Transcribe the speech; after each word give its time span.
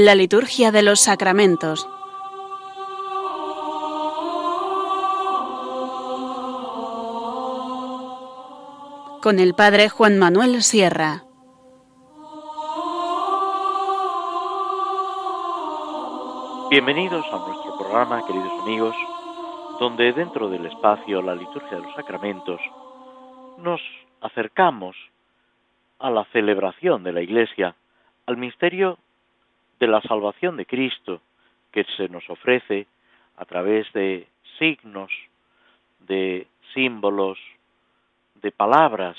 La 0.00 0.14
liturgia 0.14 0.70
de 0.70 0.82
los 0.82 1.00
sacramentos. 1.00 1.84
Con 9.20 9.40
el 9.40 9.54
Padre 9.54 9.88
Juan 9.88 10.16
Manuel 10.16 10.62
Sierra. 10.62 11.24
Bienvenidos 16.70 17.26
a 17.32 17.38
nuestro 17.38 17.76
programa, 17.76 18.24
queridos 18.24 18.52
amigos, 18.62 18.94
donde 19.80 20.12
dentro 20.12 20.48
del 20.48 20.64
espacio 20.66 21.22
La 21.22 21.34
liturgia 21.34 21.76
de 21.76 21.82
los 21.82 21.94
sacramentos 21.96 22.60
nos 23.58 23.80
acercamos 24.20 24.94
a 25.98 26.08
la 26.08 26.24
celebración 26.26 27.02
de 27.02 27.12
la 27.12 27.20
Iglesia, 27.20 27.74
al 28.26 28.36
misterio 28.36 28.96
de 29.78 29.86
la 29.86 30.00
salvación 30.02 30.56
de 30.56 30.66
Cristo 30.66 31.20
que 31.72 31.84
se 31.96 32.08
nos 32.08 32.28
ofrece 32.30 32.86
a 33.36 33.44
través 33.44 33.90
de 33.92 34.26
signos, 34.58 35.10
de 36.00 36.46
símbolos, 36.74 37.38
de 38.36 38.50
palabras 38.50 39.16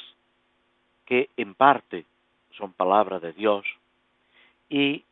que 1.05 1.29
en 1.37 1.55
parte 1.55 2.05
son 2.51 2.73
palabra 2.73 3.19
de 3.19 3.33
Dios. 3.33 3.65
Y 4.69 5.03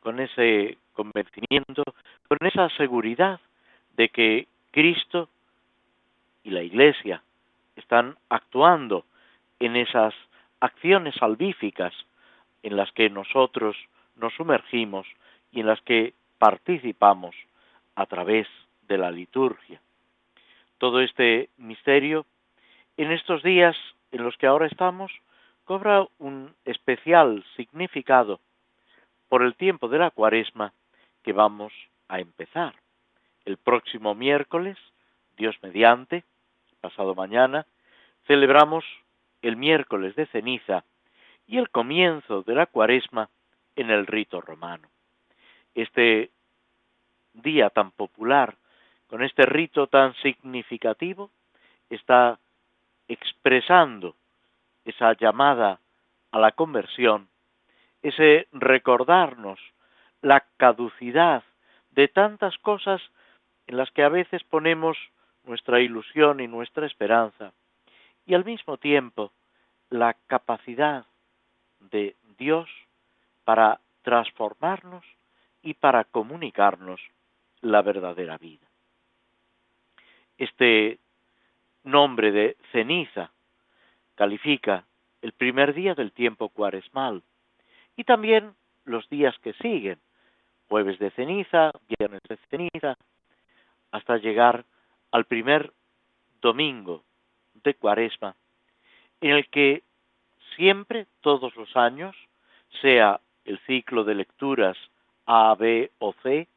con 0.00 0.20
ese 0.20 0.78
convencimiento, 0.92 1.82
con 2.28 2.38
esa 2.46 2.68
seguridad 2.70 3.40
de 3.96 4.08
que 4.08 4.48
Cristo 4.70 5.28
y 6.42 6.50
la 6.50 6.62
Iglesia 6.62 7.22
están 7.76 8.16
actuando 8.28 9.04
en 9.60 9.76
esas 9.76 10.14
acciones 10.60 11.14
salvíficas 11.16 11.92
en 12.62 12.76
las 12.76 12.90
que 12.92 13.10
nosotros 13.10 13.76
nos 14.16 14.34
sumergimos 14.34 15.06
y 15.50 15.60
en 15.60 15.66
las 15.66 15.80
que 15.82 16.14
participamos 16.38 17.34
a 17.94 18.06
través 18.06 18.46
de 18.88 18.98
la 18.98 19.10
liturgia. 19.10 19.80
Todo 20.78 21.00
este 21.00 21.48
misterio, 21.56 22.26
en 22.96 23.12
estos 23.12 23.42
días 23.42 23.76
en 24.12 24.24
los 24.24 24.36
que 24.36 24.46
ahora 24.46 24.66
estamos, 24.66 25.12
cobra 25.64 26.06
un 26.18 26.54
especial 26.64 27.44
significado 27.56 28.40
por 29.28 29.42
el 29.42 29.54
tiempo 29.54 29.88
de 29.88 29.98
la 29.98 30.10
cuaresma 30.10 30.72
que 31.22 31.32
vamos 31.32 31.72
a 32.08 32.20
empezar. 32.20 32.74
El 33.44 33.56
próximo 33.56 34.14
miércoles, 34.14 34.76
Dios 35.36 35.56
mediante, 35.62 36.24
pasado 36.80 37.14
mañana, 37.14 37.66
celebramos 38.26 38.84
el 39.42 39.56
miércoles 39.56 40.14
de 40.16 40.26
ceniza 40.26 40.84
y 41.46 41.58
el 41.58 41.70
comienzo 41.70 42.42
de 42.42 42.54
la 42.54 42.66
cuaresma 42.66 43.28
en 43.76 43.90
el 43.90 44.06
rito 44.06 44.40
romano. 44.40 44.88
Este 45.74 46.30
día 47.32 47.70
tan 47.70 47.90
popular, 47.90 48.56
con 49.08 49.22
este 49.22 49.44
rito 49.46 49.86
tan 49.86 50.14
significativo, 50.16 51.30
está 51.90 52.38
expresando 53.08 54.14
esa 54.84 55.12
llamada 55.14 55.80
a 56.30 56.38
la 56.38 56.52
conversión, 56.52 57.28
ese 58.02 58.48
recordarnos 58.52 59.60
la 60.22 60.44
caducidad 60.56 61.42
de 61.90 62.08
tantas 62.08 62.56
cosas 62.58 63.00
en 63.66 63.76
las 63.76 63.90
que 63.92 64.02
a 64.02 64.08
veces 64.08 64.42
ponemos 64.44 64.96
nuestra 65.44 65.80
ilusión 65.80 66.40
y 66.40 66.48
nuestra 66.48 66.86
esperanza, 66.86 67.52
y 68.26 68.34
al 68.34 68.44
mismo 68.44 68.78
tiempo 68.78 69.32
la 69.90 70.14
capacidad 70.26 71.04
de 71.80 72.16
Dios 72.38 72.68
para 73.44 73.80
transformarnos 74.02 75.04
y 75.62 75.74
para 75.74 76.04
comunicarnos 76.04 77.00
la 77.60 77.82
verdadera 77.82 78.36
vida. 78.38 78.66
Este 80.36 80.98
nombre 81.84 82.32
de 82.32 82.56
ceniza 82.72 83.30
califica 84.14 84.84
el 85.22 85.32
primer 85.32 85.74
día 85.74 85.94
del 85.94 86.12
tiempo 86.12 86.48
cuaresmal 86.48 87.22
y 87.96 88.04
también 88.04 88.54
los 88.84 89.08
días 89.08 89.34
que 89.38 89.52
siguen, 89.54 89.98
jueves 90.68 90.98
de 90.98 91.10
ceniza, 91.12 91.70
viernes 91.98 92.22
de 92.28 92.36
ceniza, 92.50 92.96
hasta 93.90 94.18
llegar 94.18 94.64
al 95.12 95.24
primer 95.24 95.72
domingo 96.40 97.04
de 97.62 97.74
cuaresma, 97.74 98.34
en 99.20 99.30
el 99.30 99.48
que 99.48 99.82
siempre, 100.56 101.06
todos 101.20 101.54
los 101.56 101.74
años, 101.76 102.14
sea 102.82 103.20
el 103.44 103.58
ciclo 103.66 104.04
de 104.04 104.14
lecturas 104.14 104.76
A, 105.26 105.54
B 105.54 105.90
o 105.98 106.14
C, 106.22 106.48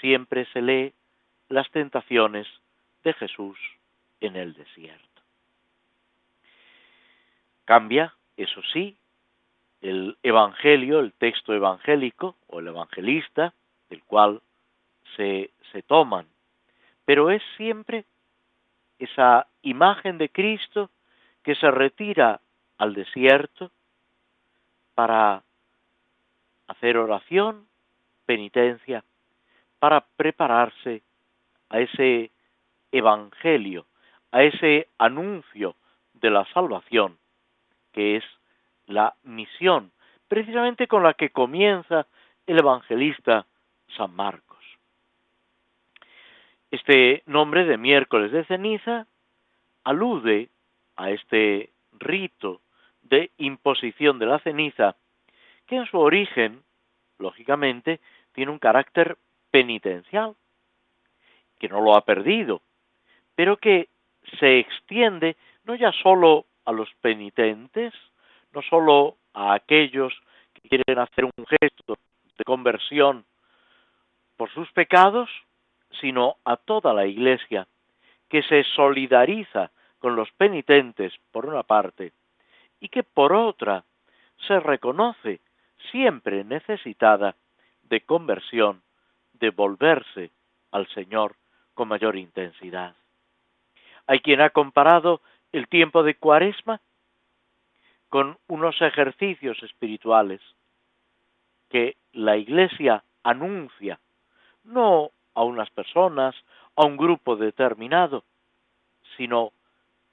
siempre 0.00 0.46
se 0.52 0.62
lee 0.62 0.94
las 1.48 1.70
tentaciones 1.70 2.46
de 3.04 3.12
Jesús 3.14 3.58
en 4.20 4.36
el 4.36 4.54
desierto. 4.54 5.22
Cambia, 7.64 8.14
eso 8.36 8.62
sí, 8.72 8.96
el 9.80 10.16
Evangelio, 10.22 11.00
el 11.00 11.12
texto 11.12 11.54
evangélico 11.54 12.36
o 12.48 12.60
el 12.60 12.68
evangelista, 12.68 13.54
del 13.90 14.02
cual 14.02 14.40
se, 15.16 15.50
se 15.72 15.82
toman, 15.82 16.26
pero 17.04 17.30
es 17.30 17.42
siempre 17.56 18.04
esa 18.98 19.46
imagen 19.62 20.18
de 20.18 20.28
Cristo 20.28 20.90
que 21.42 21.54
se 21.54 21.70
retira 21.70 22.40
al 22.76 22.94
desierto 22.94 23.70
para 24.94 25.42
hacer 26.68 26.96
oración, 26.96 27.66
penitencia, 28.26 29.04
para 29.78 30.00
prepararse 30.16 31.02
a 31.70 31.80
ese 31.80 32.30
evangelio, 32.92 33.86
a 34.32 34.42
ese 34.42 34.88
anuncio 34.98 35.74
de 36.14 36.30
la 36.30 36.44
salvación, 36.52 37.18
que 37.92 38.16
es 38.16 38.24
la 38.86 39.14
misión, 39.24 39.90
precisamente 40.28 40.86
con 40.86 41.02
la 41.02 41.14
que 41.14 41.30
comienza 41.30 42.06
el 42.46 42.58
evangelista 42.58 43.46
San 43.96 44.14
Marcos. 44.14 44.48
Este 46.70 47.22
nombre 47.26 47.64
de 47.64 47.78
miércoles 47.78 48.30
de 48.32 48.44
ceniza 48.44 49.06
alude 49.84 50.50
a 50.96 51.10
este 51.10 51.70
rito 51.98 52.60
de 53.02 53.30
imposición 53.38 54.18
de 54.18 54.26
la 54.26 54.38
ceniza 54.40 54.96
que 55.68 55.76
en 55.76 55.86
su 55.86 55.98
origen, 55.98 56.62
lógicamente, 57.18 58.00
tiene 58.32 58.50
un 58.50 58.58
carácter 58.58 59.16
penitencial, 59.50 60.34
que 61.58 61.68
no 61.68 61.80
lo 61.80 61.94
ha 61.94 62.04
perdido, 62.04 62.62
pero 63.34 63.58
que 63.58 63.88
se 64.40 64.58
extiende 64.58 65.36
no 65.64 65.74
ya 65.74 65.92
solo 65.92 66.46
a 66.64 66.72
los 66.72 66.92
penitentes, 67.00 67.92
no 68.52 68.62
solo 68.62 69.16
a 69.34 69.54
aquellos 69.54 70.12
que 70.54 70.68
quieren 70.68 70.98
hacer 70.98 71.24
un 71.24 71.46
gesto 71.46 71.98
de 72.36 72.44
conversión 72.44 73.24
por 74.36 74.50
sus 74.50 74.70
pecados, 74.72 75.28
sino 76.00 76.36
a 76.44 76.56
toda 76.56 76.94
la 76.94 77.06
Iglesia, 77.06 77.66
que 78.28 78.42
se 78.42 78.64
solidariza 78.64 79.70
con 79.98 80.16
los 80.16 80.30
penitentes 80.32 81.12
por 81.32 81.46
una 81.46 81.62
parte 81.62 82.12
y 82.80 82.88
que 82.88 83.02
por 83.02 83.32
otra 83.32 83.84
se 84.46 84.60
reconoce 84.60 85.40
siempre 85.90 86.44
necesitada 86.44 87.36
de 87.82 88.00
conversión, 88.02 88.82
de 89.34 89.50
volverse 89.50 90.30
al 90.70 90.86
Señor 90.88 91.36
con 91.74 91.88
mayor 91.88 92.16
intensidad. 92.16 92.94
Hay 94.06 94.20
quien 94.20 94.40
ha 94.40 94.50
comparado 94.50 95.20
el 95.52 95.68
tiempo 95.68 96.02
de 96.02 96.14
Cuaresma 96.14 96.80
con 98.08 98.38
unos 98.48 98.80
ejercicios 98.80 99.62
espirituales 99.62 100.40
que 101.68 101.96
la 102.12 102.36
Iglesia 102.36 103.04
anuncia, 103.22 104.00
no 104.64 105.10
a 105.34 105.44
unas 105.44 105.70
personas, 105.70 106.34
a 106.74 106.86
un 106.86 106.96
grupo 106.96 107.36
determinado, 107.36 108.24
sino 109.16 109.52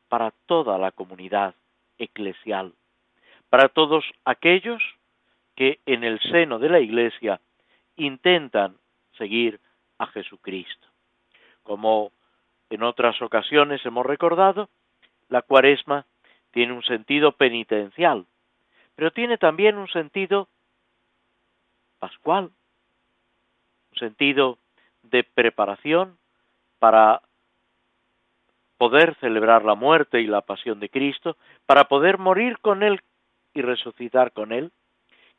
para 0.10 0.32
toda 0.46 0.78
la 0.78 0.92
comunidad 0.92 1.56
eclesial, 1.98 2.74
para 3.50 3.70
todos 3.70 4.04
aquellos 4.26 4.82
que 5.56 5.80
en 5.86 6.04
el 6.04 6.20
seno 6.20 6.60
de 6.60 6.70
la 6.70 6.80
Iglesia 6.80 7.40
intentan 7.96 8.78
seguir 9.18 9.60
a 9.98 10.08
Jesucristo. 10.08 10.88
Como 11.64 12.12
en 12.70 12.84
otras 12.84 13.22
ocasiones 13.22 13.86
hemos 13.86 14.06
recordado, 14.06 14.70
la 15.30 15.42
cuaresma 15.42 16.06
tiene 16.52 16.74
un 16.74 16.84
sentido 16.84 17.32
penitencial, 17.34 18.26
pero 18.96 19.12
tiene 19.12 19.38
también 19.38 19.78
un 19.78 19.88
sentido 19.88 20.48
pascual, 22.00 22.52
un 23.92 23.98
sentido 23.98 24.58
de 25.04 25.24
preparación 25.24 26.18
para 26.80 27.22
poder 28.78 29.16
celebrar 29.16 29.64
la 29.64 29.76
muerte 29.76 30.22
y 30.22 30.28
la 30.28 30.42
pasión 30.42 30.80
de 30.80 30.90
Cristo, 30.90 31.38
para 31.66 31.86
poder 31.86 32.18
morir 32.18 32.60
con 32.60 32.84
Él 32.84 33.02
y 33.54 33.62
resucitar 33.62 34.34
con 34.34 34.52
Él, 34.52 34.72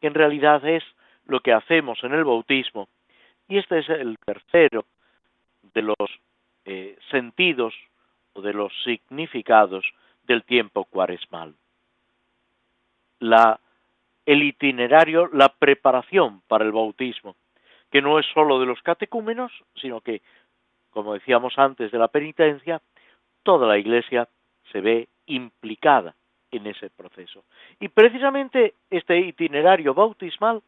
que 0.01 0.07
en 0.07 0.15
realidad 0.15 0.67
es 0.67 0.83
lo 1.27 1.41
que 1.41 1.53
hacemos 1.53 2.03
en 2.05 2.13
el 2.13 2.25
bautismo. 2.25 2.89
Y 3.49 3.59
este 3.59 3.79
es 3.79 3.89
el 3.89 4.19
tercero 4.25 4.85
de 5.75 5.83
los 5.83 5.97
eh, 6.65 6.97
sentidos 7.11 7.75
o 8.33 8.43
de 8.43 8.53
los 8.53 8.73
significados 8.85 9.85
del 10.25 10.43
tiempo 10.45 10.85
cuaresmal. 10.85 11.55
La, 13.21 13.61
el 14.27 14.43
itinerario, 14.43 15.29
la 15.33 15.49
preparación 15.49 16.43
para 16.49 16.65
el 16.65 16.73
bautismo, 16.73 17.37
que 17.91 18.03
no 18.03 18.19
es 18.19 18.27
sólo 18.35 18.59
de 18.61 18.67
los 18.67 18.83
catecúmenos, 18.83 19.53
sino 19.77 20.01
que, 20.01 20.23
como 20.91 21.15
decíamos 21.15 21.59
antes 21.59 21.91
de 21.93 21.99
la 21.99 22.09
penitencia, 22.09 22.83
toda 23.43 23.67
la 23.67 23.79
Iglesia 23.79 24.29
se 24.73 24.81
ve 24.81 25.09
implicada 25.27 26.15
en 26.57 26.67
ese 26.67 26.91
proceso. 26.91 27.45
Y 27.81 27.89
precisamente 27.89 28.75
este 28.91 29.19
itinerario 29.19 29.95
bautismal 29.95 30.63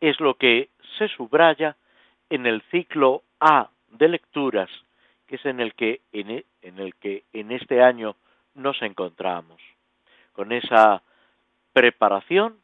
es 0.00 0.18
lo 0.20 0.34
que 0.34 0.68
se 0.98 1.08
subraya 1.08 1.76
en 2.30 2.46
el 2.46 2.62
ciclo 2.70 3.22
A 3.40 3.70
de 3.90 4.08
lecturas, 4.08 4.70
que 5.26 5.36
es 5.36 5.46
en 5.46 5.60
el 5.60 5.74
que 5.74 6.00
en, 6.12 6.30
e, 6.30 6.44
en 6.62 6.78
el 6.78 6.94
que 6.96 7.24
en 7.32 7.52
este 7.52 7.82
año 7.82 8.16
nos 8.54 8.80
encontramos, 8.82 9.60
con 10.32 10.52
esa 10.52 11.02
preparación 11.72 12.58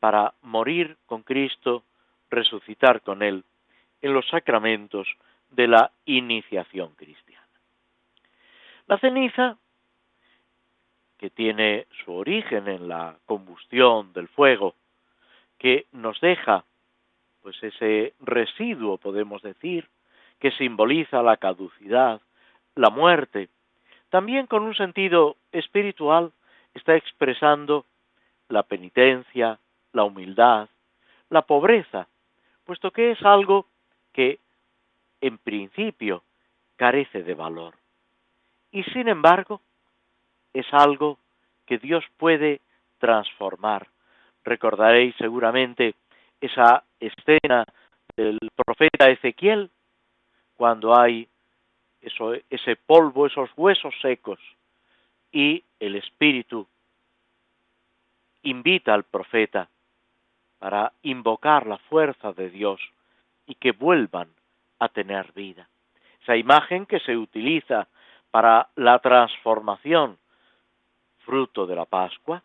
para 0.00 0.34
morir 0.42 0.96
con 1.06 1.22
Cristo, 1.22 1.84
resucitar 2.30 3.02
con 3.02 3.22
Él 3.22 3.44
en 4.02 4.12
los 4.12 4.28
sacramentos 4.28 5.08
de 5.50 5.66
la 5.66 5.90
iniciación 6.04 6.94
cristiana. 6.94 7.46
La 8.86 8.98
ceniza, 8.98 9.56
que 11.18 11.30
tiene 11.30 11.86
su 12.04 12.14
origen 12.14 12.68
en 12.68 12.88
la 12.88 13.16
combustión 13.26 14.12
del 14.12 14.28
fuego, 14.28 14.74
que 15.58 15.86
nos 15.92 16.20
deja 16.20 16.64
pues 17.42 17.62
ese 17.62 18.14
residuo, 18.20 18.98
podemos 18.98 19.42
decir, 19.42 19.88
que 20.38 20.50
simboliza 20.52 21.22
la 21.22 21.36
caducidad, 21.36 22.20
la 22.74 22.90
muerte, 22.90 23.48
también 24.10 24.46
con 24.46 24.62
un 24.62 24.74
sentido 24.74 25.36
espiritual 25.52 26.32
está 26.74 26.94
expresando 26.96 27.84
la 28.48 28.62
penitencia, 28.62 29.58
la 29.92 30.04
humildad, 30.04 30.68
la 31.30 31.42
pobreza, 31.42 32.06
puesto 32.64 32.90
que 32.90 33.10
es 33.10 33.22
algo 33.22 33.66
que 34.12 34.38
en 35.20 35.38
principio 35.38 36.22
carece 36.76 37.22
de 37.22 37.34
valor. 37.34 37.74
Y 38.70 38.84
sin 38.84 39.08
embargo, 39.08 39.60
es 40.58 40.66
algo 40.72 41.18
que 41.66 41.78
Dios 41.78 42.04
puede 42.16 42.60
transformar. 42.98 43.86
Recordaréis 44.44 45.14
seguramente 45.16 45.94
esa 46.40 46.82
escena 46.98 47.64
del 48.16 48.38
profeta 48.56 49.08
Ezequiel, 49.08 49.70
cuando 50.56 50.98
hay 50.98 51.28
eso, 52.00 52.32
ese 52.50 52.74
polvo, 52.74 53.26
esos 53.26 53.50
huesos 53.56 53.94
secos, 54.02 54.40
y 55.30 55.62
el 55.78 55.94
Espíritu 55.94 56.66
invita 58.42 58.94
al 58.94 59.04
profeta 59.04 59.68
para 60.58 60.92
invocar 61.02 61.66
la 61.66 61.78
fuerza 61.78 62.32
de 62.32 62.50
Dios 62.50 62.80
y 63.46 63.54
que 63.54 63.72
vuelvan 63.72 64.28
a 64.80 64.88
tener 64.88 65.32
vida. 65.32 65.68
Esa 66.22 66.36
imagen 66.36 66.86
que 66.86 66.98
se 67.00 67.16
utiliza 67.16 67.86
para 68.32 68.68
la 68.74 68.98
transformación 68.98 70.18
fruto 71.28 71.66
de 71.66 71.76
la 71.76 71.84
Pascua 71.84 72.42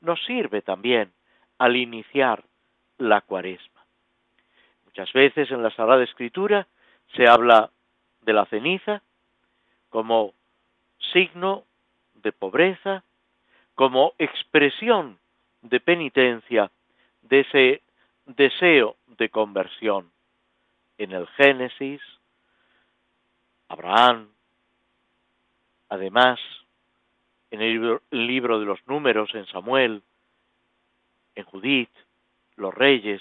nos 0.00 0.18
sirve 0.24 0.62
también 0.62 1.12
al 1.58 1.76
iniciar 1.76 2.42
la 2.96 3.20
cuaresma. 3.20 3.84
Muchas 4.86 5.12
veces 5.12 5.50
en 5.50 5.62
la 5.62 5.70
Sagrada 5.70 6.02
Escritura 6.02 6.66
se 7.14 7.28
habla 7.28 7.70
de 8.22 8.32
la 8.32 8.46
ceniza 8.46 9.02
como 9.90 10.32
signo 11.12 11.64
de 12.14 12.32
pobreza, 12.32 13.04
como 13.74 14.14
expresión 14.18 15.18
de 15.60 15.80
penitencia 15.80 16.70
de 17.20 17.40
ese 17.40 17.82
deseo 18.24 18.96
de 19.18 19.28
conversión. 19.28 20.10
En 20.96 21.12
el 21.12 21.26
Génesis, 21.36 22.00
Abraham, 23.68 24.30
además, 25.90 26.40
en 27.52 27.60
el 27.60 28.00
libro, 28.10 28.58
de 28.58 28.64
los 28.64 28.80
números, 28.86 29.34
en 29.34 29.46
Samuel, 29.46 30.02
en 31.34 31.44
Judith, 31.44 31.90
los 32.56 32.74
reyes, 32.74 33.20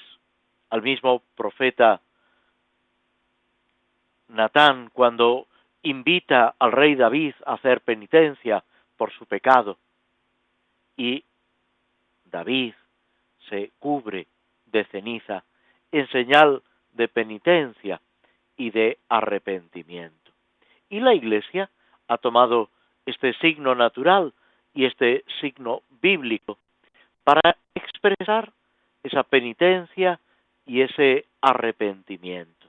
al 0.70 0.82
mismo 0.82 1.22
profeta 1.36 2.00
Natán 4.30 4.90
cuando 4.94 5.48
invita 5.84 6.56
al 6.58 6.72
rey 6.72 6.96
David 6.96 7.34
a 7.46 7.56
hacer 7.56 7.82
penitencia 7.82 8.64
por 8.96 9.12
su 9.12 9.26
pecado 9.26 9.78
y 10.96 11.26
David 12.24 12.74
se 13.50 13.72
cubre 13.80 14.28
de 14.68 14.86
ceniza 14.86 15.44
en 15.92 16.08
señal 16.08 16.64
de 16.94 17.10
penitencia 17.10 18.00
y 18.56 18.72
de 18.72 18.98
arrepentimiento. 19.10 20.32
Y 20.90 21.02
la 21.02 21.14
Iglesia 21.14 21.70
ha 22.08 22.18
tomado 22.18 22.70
este 23.06 23.34
signo 23.36 23.76
natural 23.76 24.34
y 24.74 24.86
este 24.86 25.24
signo 25.40 25.82
bíblico 26.02 26.58
para 27.24 27.58
expresar 27.76 28.52
esa 29.04 29.24
penitencia 29.24 30.20
y 30.66 30.82
ese 30.82 31.26
arrepentimiento. 31.42 32.68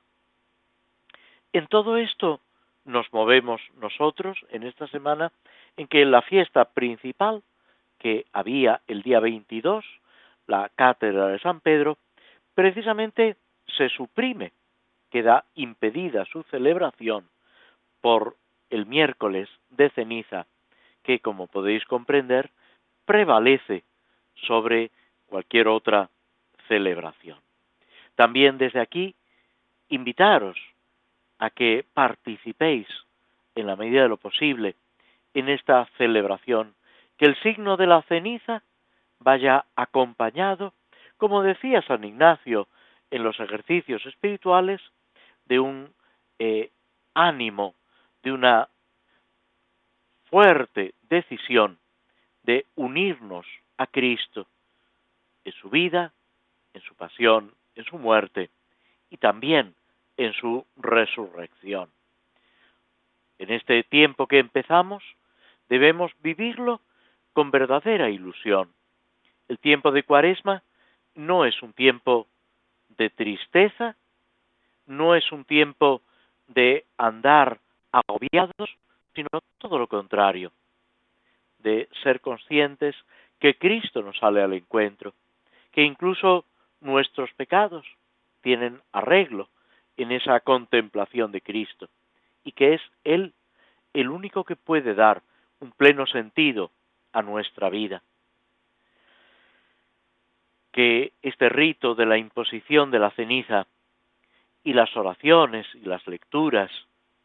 En 1.52 1.67
todo 1.67 1.96
esto 1.96 2.40
nos 2.84 3.12
movemos 3.12 3.61
nosotros 3.81 4.38
en 4.50 4.64
esta 4.64 4.87
semana 4.88 5.31
en 5.76 5.87
que 5.87 6.05
la 6.05 6.23
fiesta 6.23 6.64
principal 6.64 7.43
que 7.99 8.26
había 8.32 8.81
el 8.88 9.02
día 9.02 9.20
22, 9.20 9.84
la 10.46 10.70
cátedra 10.74 11.29
de 11.29 11.39
San 11.39 11.60
Pedro, 11.60 11.98
precisamente 12.55 13.36
se 13.77 13.89
suprime, 13.91 14.53
queda 15.10 15.44
impedida 15.55 16.24
su 16.24 16.43
celebración 16.44 17.29
por 18.01 18.36
el 18.70 18.86
miércoles 18.86 19.48
de 19.72 19.91
ceniza, 19.91 20.46
que 21.02 21.20
como 21.20 21.46
podéis 21.46 21.84
comprender, 21.84 22.50
prevalece 23.05 23.82
sobre 24.34 24.91
cualquier 25.26 25.69
otra 25.69 26.08
celebración. 26.69 27.38
También 28.14 28.58
desde 28.58 28.81
aquí 28.81 29.14
invitaros 29.88 30.56
a 31.38 31.50
que 31.50 31.84
participéis 31.93 32.86
en 33.55 33.67
la 33.67 33.76
medida 33.76 34.02
de 34.02 34.08
lo 34.08 34.17
posible 34.17 34.76
en 35.34 35.48
esta 35.48 35.86
celebración, 35.98 36.74
que 37.19 37.26
el 37.26 37.36
signo 37.43 37.76
de 37.76 37.86
la 37.86 38.02
ceniza 38.02 38.62
vaya 39.19 39.64
acompañado, 39.76 40.72
como 41.17 41.43
decía 41.43 41.82
San 41.82 42.05
Ignacio 42.05 42.69
en 43.10 43.22
los 43.22 43.38
ejercicios 43.41 44.05
espirituales, 44.06 44.81
de 45.46 45.60
un 45.60 45.93
eh, 46.38 46.70
ánimo, 47.14 47.74
de 48.22 48.32
una 48.32 48.69
fuerte 50.32 50.94
decisión 51.10 51.79
de 52.43 52.65
unirnos 52.74 53.46
a 53.77 53.86
Cristo 53.86 54.46
en 55.44 55.53
su 55.53 55.69
vida, 55.69 56.15
en 56.72 56.81
su 56.81 56.94
pasión, 56.94 57.53
en 57.74 57.84
su 57.84 57.98
muerte 57.98 58.48
y 59.10 59.19
también 59.19 59.74
en 60.17 60.32
su 60.32 60.65
resurrección. 60.77 61.91
En 63.39 63.53
este 63.53 63.82
tiempo 63.82 64.27
que 64.27 64.39
empezamos, 64.39 65.05
debemos 65.69 66.10
vivirlo 66.22 66.81
con 67.34 67.51
verdadera 67.51 68.08
ilusión. 68.08 68.72
El 69.48 69.58
tiempo 69.58 69.91
de 69.91 70.03
Cuaresma 70.03 70.62
no 71.15 71.44
es 71.44 71.60
un 71.62 71.74
tiempo 71.74 72.27
de 72.96 73.10
tristeza, 73.10 73.96
no 74.86 75.15
es 75.15 75.31
un 75.31 75.44
tiempo 75.44 76.01
de 76.46 76.86
andar 76.96 77.60
agobiados, 77.91 78.79
sino 79.14 79.28
todo 79.58 79.78
lo 79.78 79.86
contrario, 79.86 80.52
de 81.58 81.88
ser 82.02 82.20
conscientes 82.20 82.96
que 83.38 83.56
Cristo 83.56 84.02
nos 84.02 84.19
sale 84.19 84.42
al 84.42 84.52
encuentro, 84.52 85.14
que 85.70 85.82
incluso 85.82 86.44
nuestros 86.81 87.32
pecados 87.34 87.86
tienen 88.40 88.81
arreglo, 88.92 89.48
en 89.96 90.12
esa 90.12 90.40
contemplación 90.40 91.32
de 91.32 91.40
Cristo 91.40 91.88
y 92.44 92.52
que 92.52 92.74
es 92.74 92.82
Él 93.04 93.32
el 93.92 94.08
único 94.08 94.44
que 94.44 94.56
puede 94.56 94.94
dar 94.94 95.22
un 95.60 95.70
pleno 95.72 96.06
sentido 96.06 96.70
a 97.12 97.22
nuestra 97.22 97.69
vida. 97.69 98.02
Que 100.72 101.12
este 101.22 101.48
rito 101.50 101.94
de 101.94 102.06
la 102.06 102.16
imposición 102.16 102.90
de 102.90 102.98
la 102.98 103.10
ceniza 103.10 103.66
y 104.64 104.72
las 104.72 104.96
oraciones 104.96 105.66
y 105.74 105.84
las 105.84 106.06
lecturas 106.06 106.70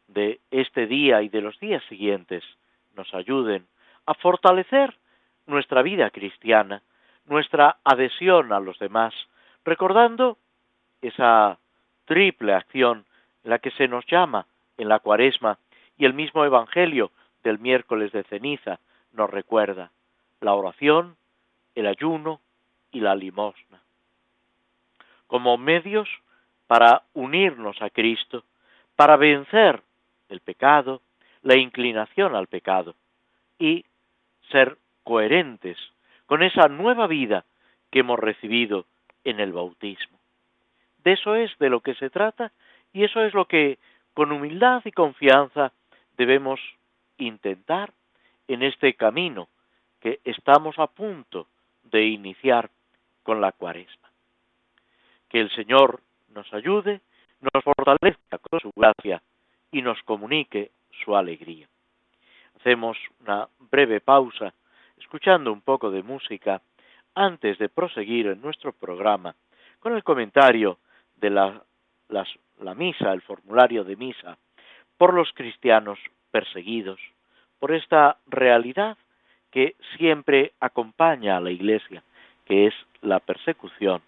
de 0.08 0.40
este 0.50 0.86
día 0.86 1.22
y 1.22 1.28
de 1.28 1.40
los 1.40 1.58
días 1.60 1.82
siguientes 1.88 2.42
nos 2.96 3.12
ayuden 3.14 3.66
a 4.06 4.14
fortalecer 4.14 4.96
nuestra 5.46 5.82
vida 5.82 6.10
cristiana, 6.10 6.82
nuestra 7.26 7.76
adhesión 7.84 8.52
a 8.52 8.60
los 8.60 8.78
demás, 8.78 9.14
recordando 9.64 10.38
esa 11.02 11.58
triple 12.06 12.54
acción 12.54 13.04
la 13.44 13.58
que 13.58 13.70
se 13.72 13.86
nos 13.86 14.04
llama 14.06 14.46
en 14.76 14.88
la 14.88 14.98
cuaresma 14.98 15.58
y 15.96 16.04
el 16.04 16.14
mismo 16.14 16.44
Evangelio 16.44 17.10
del 17.44 17.58
miércoles 17.58 18.12
de 18.12 18.24
ceniza 18.24 18.80
nos 19.12 19.30
recuerda 19.30 19.90
la 20.40 20.54
oración, 20.54 21.16
el 21.74 21.86
ayuno 21.86 22.40
y 22.92 23.00
la 23.00 23.14
limosna, 23.14 23.80
como 25.26 25.56
medios 25.58 26.08
para 26.66 27.02
unirnos 27.14 27.80
a 27.82 27.90
Cristo, 27.90 28.44
para 28.96 29.16
vencer 29.16 29.82
el 30.28 30.40
pecado, 30.40 31.02
la 31.42 31.56
inclinación 31.56 32.34
al 32.34 32.46
pecado 32.46 32.94
y 33.58 33.84
ser 34.50 34.76
coherentes 35.04 35.76
con 36.26 36.42
esa 36.42 36.68
nueva 36.68 37.06
vida 37.06 37.44
que 37.90 38.00
hemos 38.00 38.18
recibido 38.18 38.86
en 39.24 39.40
el 39.40 39.52
bautismo. 39.52 40.18
De 41.04 41.12
eso 41.12 41.34
es 41.34 41.56
de 41.58 41.70
lo 41.70 41.80
que 41.80 41.94
se 41.94 42.10
trata 42.10 42.52
y 42.92 43.04
eso 43.04 43.22
es 43.22 43.34
lo 43.34 43.46
que 43.46 43.78
con 44.14 44.32
humildad 44.32 44.82
y 44.84 44.92
confianza 44.92 45.72
debemos 46.16 46.60
intentar 47.18 47.92
en 48.48 48.62
este 48.62 48.94
camino 48.94 49.48
que 50.00 50.20
estamos 50.24 50.78
a 50.78 50.86
punto 50.86 51.46
de 51.84 52.06
iniciar 52.06 52.70
con 53.22 53.40
la 53.40 53.52
cuaresma. 53.52 54.08
Que 55.28 55.40
el 55.40 55.50
Señor 55.50 56.00
nos 56.34 56.52
ayude, 56.52 57.00
nos 57.40 57.64
fortalezca 57.64 58.38
con 58.38 58.60
su 58.60 58.72
gracia 58.74 59.22
y 59.72 59.82
nos 59.82 60.02
comunique 60.02 60.70
su 61.04 61.16
alegría. 61.16 61.68
Hacemos 62.58 62.96
una 63.20 63.48
breve 63.70 64.00
pausa 64.00 64.52
escuchando 64.98 65.52
un 65.52 65.60
poco 65.60 65.90
de 65.90 66.02
música 66.02 66.60
antes 67.14 67.58
de 67.58 67.68
proseguir 67.68 68.26
en 68.26 68.40
nuestro 68.40 68.72
programa 68.72 69.34
con 69.80 69.94
el 69.94 70.02
comentario 70.02 70.78
de 71.16 71.30
la, 71.30 71.62
la 72.08 72.74
misa, 72.74 73.12
el 73.12 73.22
formulario 73.22 73.84
de 73.84 73.96
misa, 73.96 74.38
por 74.96 75.14
los 75.14 75.32
cristianos 75.32 75.98
perseguidos, 76.30 77.00
por 77.58 77.72
esta 77.72 78.18
realidad 78.26 78.96
que 79.50 79.76
siempre 79.96 80.52
acompaña 80.60 81.36
a 81.36 81.40
la 81.40 81.50
Iglesia, 81.50 82.02
que 82.44 82.66
es 82.66 82.74
la 83.00 83.20
persecución, 83.20 84.02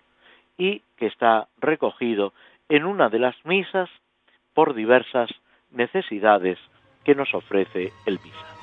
y 0.59 0.83
que 0.97 1.07
está 1.07 1.49
recogido 1.59 2.33
en 2.69 2.85
una 2.85 3.09
de 3.09 3.19
las 3.19 3.35
misas 3.45 3.88
por 4.52 4.75
diversas 4.75 5.31
necesidades 5.72 6.58
que 7.04 7.14
nos 7.14 7.34
ofrece 7.34 7.92
el 8.06 8.18
misa. 8.20 8.60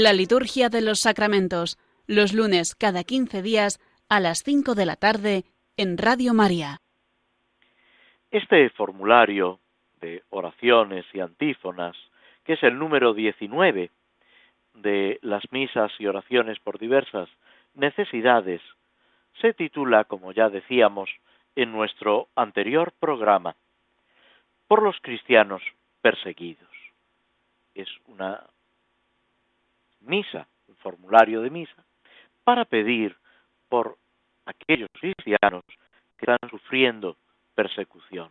La 0.00 0.12
liturgia 0.12 0.68
de 0.68 0.80
los 0.80 1.00
sacramentos, 1.00 1.76
los 2.06 2.32
lunes 2.32 2.76
cada 2.76 3.02
15 3.02 3.42
días 3.42 3.80
a 4.08 4.20
las 4.20 4.44
5 4.44 4.76
de 4.76 4.86
la 4.86 4.94
tarde 4.94 5.42
en 5.76 5.98
Radio 5.98 6.34
María. 6.34 6.78
Este 8.30 8.70
formulario 8.70 9.58
de 10.00 10.22
oraciones 10.30 11.04
y 11.12 11.18
antífonas, 11.18 11.96
que 12.44 12.52
es 12.52 12.62
el 12.62 12.78
número 12.78 13.12
19 13.12 13.90
de 14.74 15.18
las 15.20 15.42
misas 15.50 15.90
y 15.98 16.06
oraciones 16.06 16.60
por 16.60 16.78
diversas 16.78 17.28
necesidades, 17.74 18.60
se 19.40 19.52
titula, 19.52 20.04
como 20.04 20.30
ya 20.30 20.48
decíamos 20.48 21.10
en 21.56 21.72
nuestro 21.72 22.28
anterior 22.36 22.92
programa, 23.00 23.56
por 24.68 24.80
los 24.80 24.96
cristianos 25.02 25.62
perseguidos. 26.02 26.70
Es 27.74 27.88
una 28.06 28.44
misa, 30.08 30.48
un 30.66 30.76
formulario 30.76 31.42
de 31.42 31.50
misa, 31.50 31.84
para 32.44 32.64
pedir 32.64 33.16
por 33.68 33.96
aquellos 34.46 34.88
cristianos 34.98 35.64
que 36.16 36.26
están 36.26 36.50
sufriendo 36.50 37.16
persecución. 37.54 38.30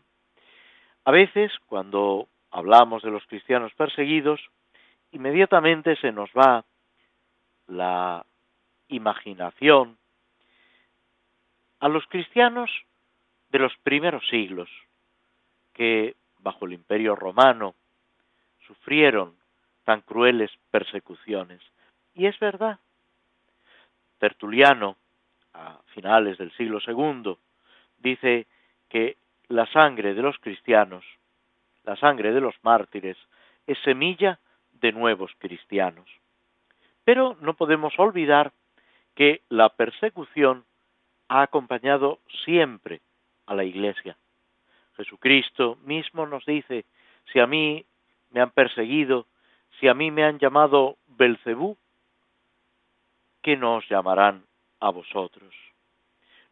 A 1.05 1.12
veces, 1.12 1.51
cuando 1.67 2.27
hablamos 2.51 3.03
de 3.03 3.12
los 3.12 3.25
cristianos 3.27 3.74
perseguidos, 3.75 4.41
inmediatamente 5.12 5.96
se 5.98 6.12
nos 6.12 6.29
va 6.31 6.65
la 7.67 8.25
imaginación 8.89 9.98
a 11.79 11.88
los 11.88 12.05
cristianos 12.07 12.72
de 13.50 13.60
los 13.60 13.75
primeros 13.84 14.27
siglos, 14.29 14.69
que 15.74 16.15
bajo 16.39 16.65
el 16.65 16.74
imperio 16.74 17.15
romano 17.15 17.75
sufrieron 18.65 19.36
tan 19.88 20.01
crueles 20.01 20.51
persecuciones. 20.70 21.62
Y 22.13 22.25
es 22.25 22.38
verdad. 22.39 22.77
Tertuliano, 24.20 24.98
a 25.53 25.79
finales 25.94 26.38
del 26.38 26.51
siglo 26.58 26.79
II, 26.86 27.38
dice 27.98 28.48
que 28.89 29.15
la 29.48 29.65
sangre 29.67 30.13
de 30.13 30.22
los 30.22 30.38
cristianos, 30.39 31.06
la 31.86 31.96
sangre 31.96 32.34
de 32.34 32.41
los 32.41 32.53
mártires, 32.63 33.15
es 33.65 33.79
semilla 33.86 34.39
de 34.74 34.91
nuevos 34.91 35.32
cristianos. 35.38 36.10
Pero 37.06 37.38
no 37.39 37.53
podemos 37.53 37.98
olvidar 37.98 38.51
que 39.15 39.39
la 39.48 39.70
persecución 39.70 40.65
ha 41.29 41.44
acompañado 41.44 42.20
siempre 42.44 43.00
a 43.46 43.56
la 43.56 43.63
Iglesia. 43.63 44.17
Jesucristo 44.98 45.77
mismo 45.86 46.25
nos 46.25 46.46
dice, 46.46 46.84
si 47.32 47.39
a 47.39 47.48
mí 47.48 47.86
me 48.32 48.41
han 48.41 48.51
perseguido, 48.51 49.27
si 49.79 49.88
a 49.88 49.93
mí 49.93 50.12
me 50.12 50.24
han 50.24 50.39
llamado 50.39 50.98
Belcebú, 51.07 51.77
¿qué 53.41 53.55
nos 53.55 53.88
llamarán 53.89 54.43
a 54.79 54.89
vosotros? 54.89 55.53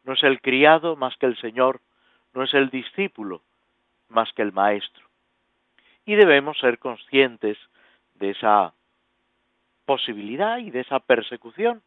¿No 0.03 0.13
es 0.13 0.23
el 0.23 0.41
criado 0.41 0.95
más 0.95 1.15
que 1.17 1.25
el 1.25 1.37
Señor 1.37 1.81
no 2.35 2.43
es 2.43 2.53
el 2.53 2.69
discípulo 2.69 3.41
más 4.09 4.31
que 4.33 4.43
el 4.43 4.51
maestro. 4.51 5.03
Y 6.05 6.15
debemos 6.15 6.59
ser 6.59 6.77
conscientes 6.77 7.57
de 8.15 8.31
esa 8.31 8.73
posibilidad 9.85 10.59
y 10.59 10.69
de 10.69 10.81
esa 10.81 10.99
persecución 10.99 11.81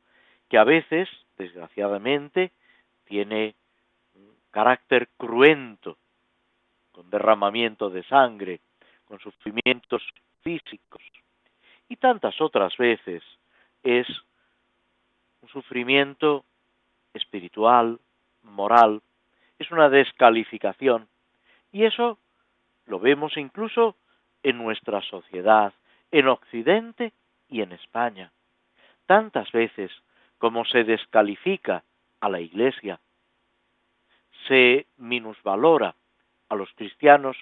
que 0.48 0.58
a 0.58 0.64
veces, 0.64 1.08
desgraciadamente, 1.36 2.50
tiene 3.04 3.54
un 4.14 4.34
carácter 4.50 5.08
cruento, 5.16 5.98
con 6.92 7.10
derramamiento 7.10 7.90
de 7.90 8.02
sangre, 8.04 8.60
con 9.04 9.20
sufrimientos 9.20 10.02
físicos, 10.42 11.02
y 11.88 11.96
tantas 11.96 12.40
otras 12.40 12.76
veces 12.76 13.22
es 13.82 14.06
un 15.42 15.48
sufrimiento 15.48 16.44
espiritual, 17.14 17.98
moral, 18.42 19.02
es 19.58 19.70
una 19.70 19.88
descalificación, 19.88 21.08
y 21.72 21.84
eso 21.84 22.18
lo 22.86 22.98
vemos 22.98 23.36
incluso 23.36 23.96
en 24.42 24.58
nuestra 24.58 25.02
sociedad, 25.02 25.72
en 26.10 26.28
Occidente 26.28 27.12
y 27.48 27.62
en 27.62 27.72
España. 27.72 28.32
Tantas 29.06 29.50
veces 29.52 29.90
como 30.38 30.64
se 30.64 30.84
descalifica 30.84 31.82
a 32.20 32.28
la 32.28 32.40
Iglesia, 32.40 33.00
se 34.46 34.86
minusvalora 34.96 35.94
a 36.48 36.54
los 36.54 36.72
cristianos 36.74 37.36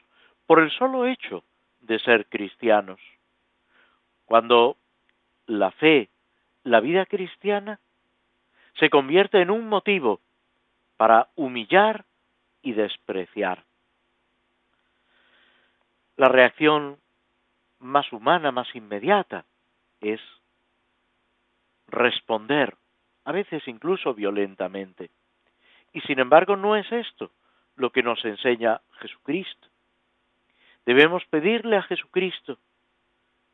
por 0.47 0.61
el 0.61 0.71
solo 0.71 1.07
hecho 1.07 1.45
de 1.81 1.99
ser 1.99 2.27
cristianos. 2.27 3.01
Cuando 4.27 4.77
la 5.47 5.71
fe, 5.71 6.11
la 6.65 6.81
vida 6.81 7.07
cristiana, 7.07 7.81
se 8.79 8.91
convierte 8.91 9.41
en 9.41 9.51
un 9.51 9.69
motivo 9.69 10.21
para 10.97 11.29
humillar 11.37 12.05
y 12.63 12.73
despreciar. 12.73 13.65
La 16.17 16.29
reacción 16.29 16.99
más 17.79 18.13
humana, 18.13 18.51
más 18.51 18.75
inmediata, 18.75 19.45
es 20.01 20.21
responder, 21.89 22.77
a 23.25 23.33
veces 23.33 23.67
incluso 23.69 24.15
violentamente. 24.15 25.11
Y 25.93 26.01
sin 26.03 26.19
embargo 26.19 26.57
no 26.57 26.77
es 26.77 26.91
esto 26.91 27.31
lo 27.77 27.91
que 27.91 28.03
nos 28.03 28.25
enseña 28.25 28.81
Jesucristo. 29.01 29.69
Debemos 30.85 31.25
pedirle 31.27 31.77
a 31.77 31.83
Jesucristo 31.83 32.59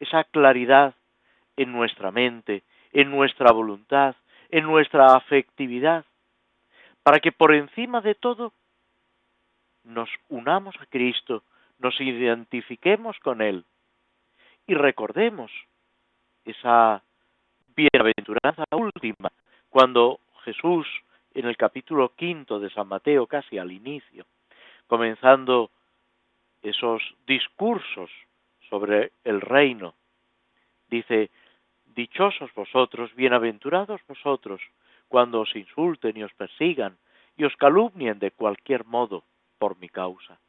esa 0.02 0.24
claridad 0.24 0.96
en 1.56 1.70
nuestra 1.70 2.10
mente, 2.10 2.64
en 2.92 3.10
nuestra 3.10 3.52
voluntad, 3.52 4.16
en 4.50 4.64
nuestra 4.64 5.14
afectividad, 5.14 6.04
para 7.04 7.20
que 7.20 7.30
por 7.30 7.54
encima 7.54 8.00
de 8.00 8.16
todo 8.16 8.52
nos 9.84 10.10
unamos 10.28 10.74
a 10.80 10.86
Cristo, 10.86 11.44
nos 11.78 12.00
identifiquemos 12.00 13.16
con 13.20 13.42
Él 13.42 13.64
y 14.66 14.74
recordemos 14.74 15.52
esa 16.44 17.00
bienaventuranza 17.76 18.64
última, 18.72 19.30
cuando 19.70 20.18
Jesús 20.44 20.86
en 21.32 21.46
el 21.46 21.56
capítulo 21.56 22.12
quinto 22.16 22.58
de 22.58 22.70
San 22.70 22.88
Mateo, 22.88 23.28
casi 23.28 23.56
al 23.56 23.70
inicio, 23.70 24.26
comenzando 24.88 25.70
esos 26.60 27.02
discursos 27.24 28.10
sobre 28.72 29.12
el 29.24 29.42
reino, 29.42 29.94
dice, 30.88 31.28
Dichosos 31.94 32.50
vosotros, 32.54 33.14
bienaventurados 33.14 34.00
vosotros, 34.08 34.62
cuando 35.08 35.42
os 35.42 35.54
insulten 35.54 36.16
y 36.16 36.22
os 36.22 36.32
persigan 36.32 36.96
y 37.36 37.44
os 37.44 37.54
calumnien 37.56 38.18
de 38.18 38.30
cualquier 38.30 38.86
modo 38.86 39.24
por 39.58 39.76
mi 39.76 39.90
causa. 39.90 40.40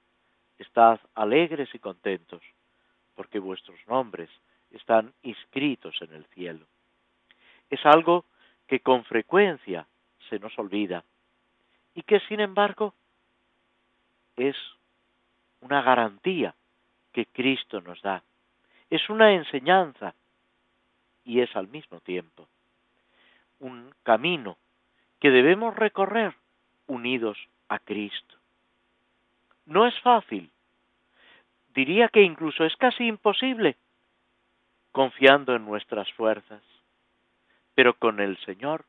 Estad 0.58 1.02
alegres 1.16 1.68
y 1.76 1.80
contentos, 1.80 2.42
porque 3.14 3.40
vuestros 3.40 3.78
nombres 3.88 4.30
están 4.72 5.12
inscritos 5.24 6.02
en 6.02 6.14
el 6.14 6.24
cielo. 6.28 6.66
Es 7.70 7.86
algo 7.86 8.24
que 8.68 8.80
con 8.80 9.04
frecuencia 9.04 9.86
se 10.30 10.40
nos 10.40 10.58
olvida 10.58 11.04
y 11.94 12.04
que 12.04 12.22
sin 12.22 12.40
embargo 12.40 12.94
es 14.38 14.56
una 15.60 15.82
garantía 15.82 16.56
que 17.14 17.28
Cristo 17.28 17.80
nos 17.82 18.02
da. 18.02 18.24
Es 18.90 19.10
una 19.10 19.32
enseñanza 19.32 20.14
y 21.24 21.40
es 21.40 21.56
al 21.56 21.68
mismo 21.70 22.02
tiempo 22.02 22.48
un 23.64 23.94
camino 24.04 24.58
que 25.20 25.32
debemos 25.32 25.76
recorrer 25.76 26.36
unidos 26.88 27.38
a 27.70 27.80
Cristo. 27.80 28.36
No 29.66 29.88
es 29.88 29.98
fácil, 30.02 30.52
diría 31.74 32.10
que 32.10 32.22
incluso 32.22 32.66
es 32.66 32.76
casi 32.76 33.08
imposible, 33.08 33.78
confiando 34.92 35.56
en 35.56 35.66
nuestras 35.66 36.12
fuerzas. 36.14 36.62
Pero 37.74 37.94
con 37.96 38.20
el 38.20 38.38
Señor 38.46 38.84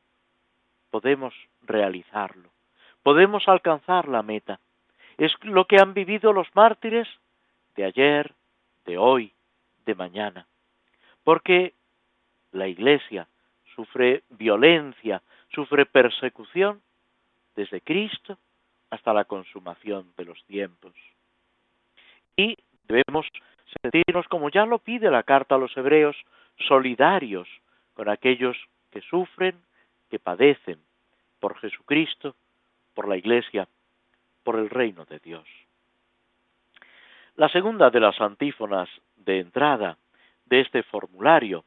podemos 0.91 1.33
realizarlo, 1.63 2.49
podemos 3.01 3.47
alcanzar 3.47 4.07
la 4.09 4.21
meta. 4.21 4.59
Es 5.17 5.31
lo 5.43 5.65
que 5.65 5.77
han 5.77 5.93
vivido 5.93 6.33
los 6.33 6.53
mártires 6.53 7.07
de 7.75 7.85
ayer, 7.85 8.33
de 8.85 8.97
hoy, 8.97 9.33
de 9.85 9.95
mañana. 9.95 10.47
Porque 11.23 11.73
la 12.51 12.67
Iglesia 12.67 13.27
sufre 13.75 14.23
violencia, 14.29 15.21
sufre 15.49 15.85
persecución 15.85 16.81
desde 17.55 17.81
Cristo 17.81 18.37
hasta 18.89 19.13
la 19.13 19.25
consumación 19.25 20.11
de 20.17 20.25
los 20.25 20.43
tiempos. 20.45 20.93
Y 22.37 22.57
debemos 22.87 23.25
sentirnos, 23.81 24.27
como 24.27 24.49
ya 24.49 24.65
lo 24.65 24.79
pide 24.79 25.09
la 25.09 25.23
carta 25.23 25.55
a 25.55 25.57
los 25.57 25.75
hebreos, 25.75 26.15
solidarios 26.67 27.47
con 27.93 28.09
aquellos 28.09 28.57
que 28.91 29.01
sufren, 29.01 29.55
que 30.09 30.19
padecen 30.19 30.79
por 31.39 31.57
Jesucristo, 31.57 32.35
por 32.93 33.07
la 33.07 33.17
Iglesia, 33.17 33.67
por 34.43 34.57
el 34.57 34.69
reino 34.69 35.05
de 35.05 35.19
Dios. 35.19 35.47
La 37.37 37.49
segunda 37.49 37.89
de 37.89 37.99
las 37.99 38.19
antífonas 38.21 38.89
de 39.17 39.39
entrada 39.39 39.97
de 40.45 40.61
este 40.61 40.83
formulario 40.83 41.65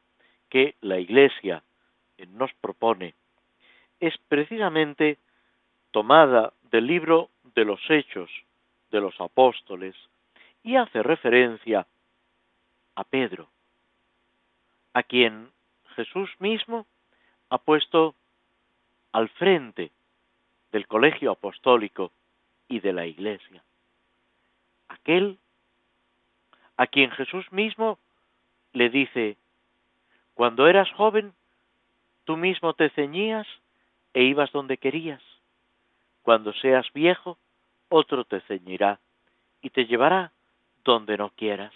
que 0.49 0.75
la 0.81 0.97
Iglesia 0.97 1.63
nos 2.29 2.51
propone 2.55 3.13
es 3.99 4.17
precisamente 4.27 5.19
tomada 5.91 6.53
del 6.71 6.87
libro 6.87 7.29
de 7.55 7.65
los 7.65 7.79
Hechos 7.87 8.31
de 8.89 8.99
los 8.99 9.19
Apóstoles 9.21 9.95
y 10.63 10.75
hace 10.75 11.03
referencia 11.03 11.85
a 12.95 13.03
Pedro, 13.03 13.47
a 14.93 15.03
quien 15.03 15.51
Jesús 15.95 16.31
mismo 16.39 16.87
ha 17.49 17.59
puesto 17.59 18.15
al 19.11 19.29
frente 19.29 19.91
del 20.71 20.87
colegio 20.87 21.31
apostólico 21.31 22.11
y 22.67 22.79
de 22.79 22.93
la 22.93 23.05
iglesia. 23.05 23.63
Aquel 24.87 25.37
a 26.79 26.87
quien 26.87 27.11
Jesús 27.11 27.51
mismo 27.51 27.99
le 28.71 28.89
dice, 28.89 29.35
cuando 30.33 30.65
eras 30.65 30.89
joven, 30.91 31.33
tú 32.23 32.37
mismo 32.37 32.73
te 32.73 32.89
ceñías 32.91 33.45
e 34.13 34.23
ibas 34.23 34.49
donde 34.53 34.77
querías. 34.77 35.21
Cuando 36.21 36.53
seas 36.53 36.89
viejo, 36.93 37.37
otro 37.89 38.23
te 38.23 38.39
ceñirá 38.47 38.97
y 39.61 39.71
te 39.71 39.87
llevará 39.87 40.31
donde 40.85 41.17
no 41.17 41.31
quieras. 41.31 41.73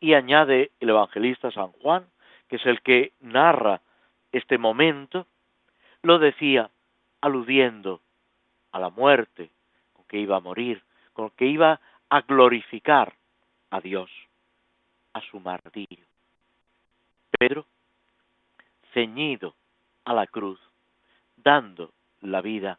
Y 0.00 0.14
añade 0.14 0.70
el 0.80 0.88
evangelista 0.88 1.50
San 1.50 1.72
Juan, 1.72 2.06
que 2.48 2.56
es 2.56 2.64
el 2.64 2.80
que 2.80 3.12
narra 3.20 3.82
este 4.32 4.56
momento, 4.56 5.26
lo 6.00 6.18
decía 6.18 6.70
aludiendo 7.20 8.00
a 8.72 8.78
la 8.78 8.88
muerte 8.88 9.50
con 9.92 10.06
que 10.06 10.18
iba 10.18 10.38
a 10.38 10.40
morir, 10.40 10.82
con 11.12 11.28
que 11.32 11.44
iba 11.44 11.82
a 12.10 12.20
glorificar 12.22 13.14
a 13.70 13.80
Dios, 13.80 14.10
a 15.12 15.20
su 15.20 15.40
martirio. 15.40 16.06
Pedro, 17.38 17.66
ceñido 18.92 19.54
a 20.04 20.14
la 20.14 20.26
cruz, 20.26 20.60
dando 21.36 21.92
la 22.20 22.40
vida 22.40 22.78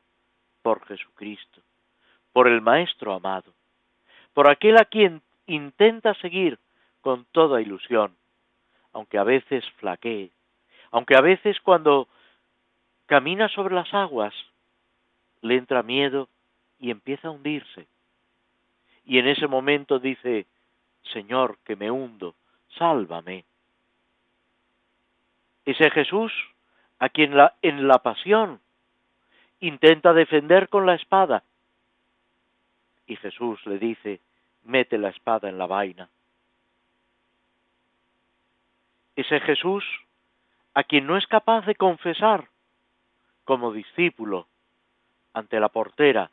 por 0.61 0.85
Jesucristo, 0.85 1.61
por 2.33 2.47
el 2.47 2.61
Maestro 2.61 3.13
amado, 3.13 3.53
por 4.33 4.49
aquel 4.49 4.77
a 4.77 4.85
quien 4.85 5.21
intenta 5.45 6.13
seguir 6.15 6.59
con 7.01 7.25
toda 7.31 7.61
ilusión, 7.61 8.15
aunque 8.93 9.17
a 9.17 9.23
veces 9.23 9.63
flaquee, 9.77 10.31
aunque 10.91 11.15
a 11.15 11.21
veces 11.21 11.59
cuando 11.61 12.07
camina 13.05 13.47
sobre 13.49 13.75
las 13.75 13.93
aguas 13.93 14.33
le 15.41 15.55
entra 15.55 15.83
miedo 15.83 16.27
y 16.79 16.91
empieza 16.91 17.27
a 17.27 17.31
hundirse. 17.31 17.87
Y 19.09 19.17
en 19.17 19.27
ese 19.27 19.47
momento 19.47 19.97
dice, 19.97 20.45
Señor, 21.11 21.57
que 21.65 21.75
me 21.75 21.89
hundo, 21.89 22.35
sálvame. 22.77 23.43
Ese 25.65 25.89
Jesús 25.89 26.31
a 26.99 27.09
quien 27.09 27.33
en 27.63 27.87
la 27.87 28.03
pasión 28.03 28.61
intenta 29.61 30.13
defender 30.13 30.69
con 30.69 30.85
la 30.85 30.93
espada 30.93 31.43
Y 33.07 33.15
Jesús 33.15 33.65
le 33.65 33.79
dice, 33.79 34.21
mete 34.65 34.99
la 34.99 35.09
espada 35.09 35.49
en 35.49 35.57
la 35.57 35.65
vaina. 35.65 36.07
Ese 39.15 39.39
Jesús 39.39 39.83
a 40.75 40.83
quien 40.83 41.07
no 41.07 41.17
es 41.17 41.25
capaz 41.25 41.65
de 41.65 41.73
confesar 41.73 42.47
como 43.43 43.73
discípulo 43.73 44.45
ante 45.33 45.59
la 45.59 45.69
portera 45.69 46.29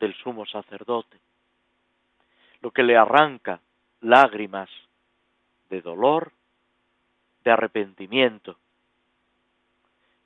del 0.00 0.12
sumo 0.16 0.44
sacerdote, 0.44 1.20
lo 2.60 2.70
que 2.70 2.82
le 2.82 2.96
arranca 2.96 3.60
lágrimas 4.00 4.68
de 5.68 5.80
dolor, 5.80 6.32
de 7.44 7.50
arrepentimiento, 7.50 8.58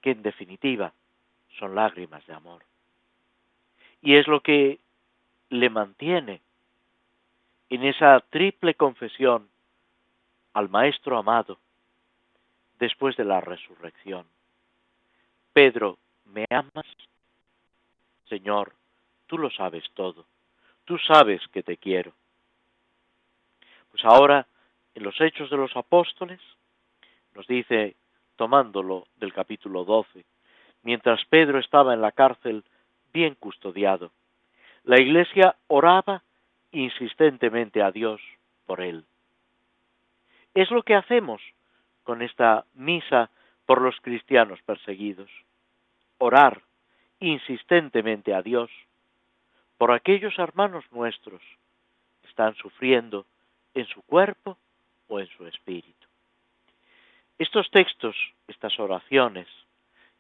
que 0.01 0.11
en 0.11 0.23
definitiva 0.23 0.93
son 1.59 1.75
lágrimas 1.75 2.27
de 2.27 2.35
amor. 2.35 2.65
Y 4.03 4.17
es 4.17 4.27
lo 4.27 4.41
que 4.41 4.81
le 5.51 5.71
mantiene 5.71 6.41
en 7.71 7.85
esa 7.85 8.21
triple 8.31 8.75
confesión 8.75 9.49
al 10.53 10.69
Maestro 10.69 11.19
amado 11.19 11.59
después 12.79 13.17
de 13.17 13.25
la 13.25 13.41
resurrección. 13.41 14.27
Pedro, 15.53 15.99
¿me 16.27 16.45
amas? 16.51 16.87
Señor, 18.29 18.75
tú 19.27 19.39
lo 19.39 19.51
sabes 19.51 19.85
todo, 19.95 20.27
tú 20.85 20.99
sabes 20.99 21.41
que 21.49 21.63
te 21.63 21.77
quiero. 21.77 22.13
Pues 23.95 24.07
ahora, 24.07 24.45
en 24.97 25.05
los 25.05 25.21
Hechos 25.21 25.49
de 25.51 25.57
los 25.57 25.77
Apóstoles, 25.77 26.41
nos 27.33 27.47
dice, 27.47 27.95
tomándolo 28.35 29.07
del 29.19 29.33
capítulo 29.33 29.85
12, 29.85 30.25
mientras 30.83 31.25
Pedro 31.27 31.61
estaba 31.61 31.95
en 31.95 32.01
la 32.01 32.11
cárcel 32.11 32.65
bien 33.13 33.37
custodiado, 33.37 34.11
la 34.83 35.01
iglesia 35.01 35.55
oraba 35.69 36.25
insistentemente 36.73 37.83
a 37.83 37.93
Dios 37.93 38.21
por 38.67 38.81
él. 38.81 39.05
Es 40.55 40.73
lo 40.73 40.83
que 40.83 40.97
hacemos 40.97 41.41
con 42.03 42.21
esta 42.21 42.65
misa 42.75 43.31
por 43.65 43.81
los 43.81 43.95
cristianos 44.01 44.61
perseguidos. 44.63 45.31
Orar 46.19 46.63
insistentemente 47.21 48.35
a 48.35 48.43
Dios 48.43 48.73
por 49.79 49.93
aquellos 49.93 50.37
hermanos 50.37 50.85
nuestros 50.91 51.41
que 52.23 52.29
están 52.29 52.57
sufriendo 52.57 53.25
en 53.75 53.87
su 53.87 54.03
cuerpo 54.03 54.57
o 55.09 55.21
en 55.21 55.27
su 55.29 55.47
espíritu. 55.47 56.07
Estos 57.39 57.71
textos, 57.71 58.17
estas 58.47 58.79
oraciones, 58.79 59.49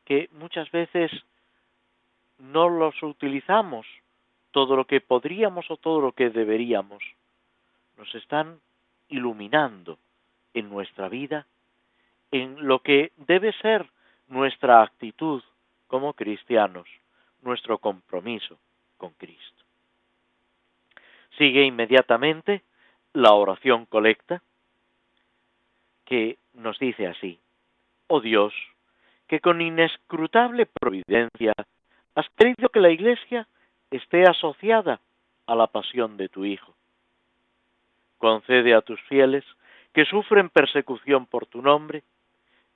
que 0.04 0.28
muchas 0.32 0.70
veces 0.70 1.10
no 2.38 2.68
los 2.68 3.00
utilizamos 3.02 3.86
todo 4.50 4.76
lo 4.76 4.86
que 4.86 5.00
podríamos 5.00 5.70
o 5.70 5.76
todo 5.76 6.00
lo 6.00 6.12
que 6.12 6.30
deberíamos, 6.30 7.02
nos 7.96 8.14
están 8.14 8.60
iluminando 9.08 9.98
en 10.52 10.68
nuestra 10.68 11.08
vida 11.08 11.46
en 12.30 12.66
lo 12.66 12.80
que 12.80 13.12
debe 13.16 13.52
ser 13.52 13.88
nuestra 14.26 14.82
actitud 14.82 15.42
como 15.86 16.14
cristianos, 16.14 16.88
nuestro 17.42 17.78
compromiso 17.78 18.58
con 18.96 19.12
Cristo. 19.12 19.62
Sigue 21.38 21.64
inmediatamente 21.64 22.62
la 23.14 23.33
oración 23.33 23.87
colecta 23.87 24.42
que 26.05 26.37
nos 26.53 26.79
dice 26.79 27.07
así, 27.07 27.40
oh 28.09 28.20
Dios, 28.20 28.53
que 29.29 29.40
con 29.40 29.62
inescrutable 29.62 30.66
providencia 30.66 31.55
has 32.14 32.29
querido 32.37 32.68
que 32.68 32.81
la 32.81 32.90
Iglesia 32.90 33.48
esté 33.90 34.24
asociada 34.24 35.00
a 35.46 35.55
la 35.55 35.68
pasión 35.68 36.16
de 36.16 36.29
tu 36.29 36.44
Hijo. 36.44 36.74
Concede 38.18 38.74
a 38.74 38.83
tus 38.83 39.00
fieles 39.03 39.44
que 39.92 40.05
sufren 40.05 40.50
persecución 40.50 41.27
por 41.27 41.46
tu 41.46 41.62
nombre, 41.62 42.03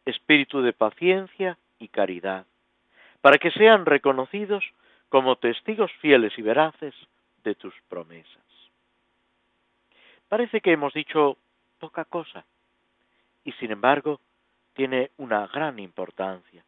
espíritu 0.05 0.63
de 0.63 0.73
paciencia 0.73 1.59
y 1.79 1.89
caridad, 1.89 2.47
para 3.21 3.39
que 3.39 3.51
sean 3.51 3.87
reconocidos 3.87 4.65
como 5.09 5.37
testigos 5.37 5.91
fieles 6.01 6.39
y 6.39 6.43
veraces 6.43 6.95
de 7.43 7.55
tus 7.57 7.75
promesas. 7.89 8.49
Parece 10.29 10.61
que 10.61 10.73
hemos 10.73 10.93
dicho 10.93 11.39
poca 11.79 12.05
cosa, 12.05 12.45
y 13.45 13.53
sin 13.53 13.71
embargo 13.71 14.21
tiene 14.75 15.11
una 15.17 15.47
gran 15.47 15.79
importancia. 15.79 16.65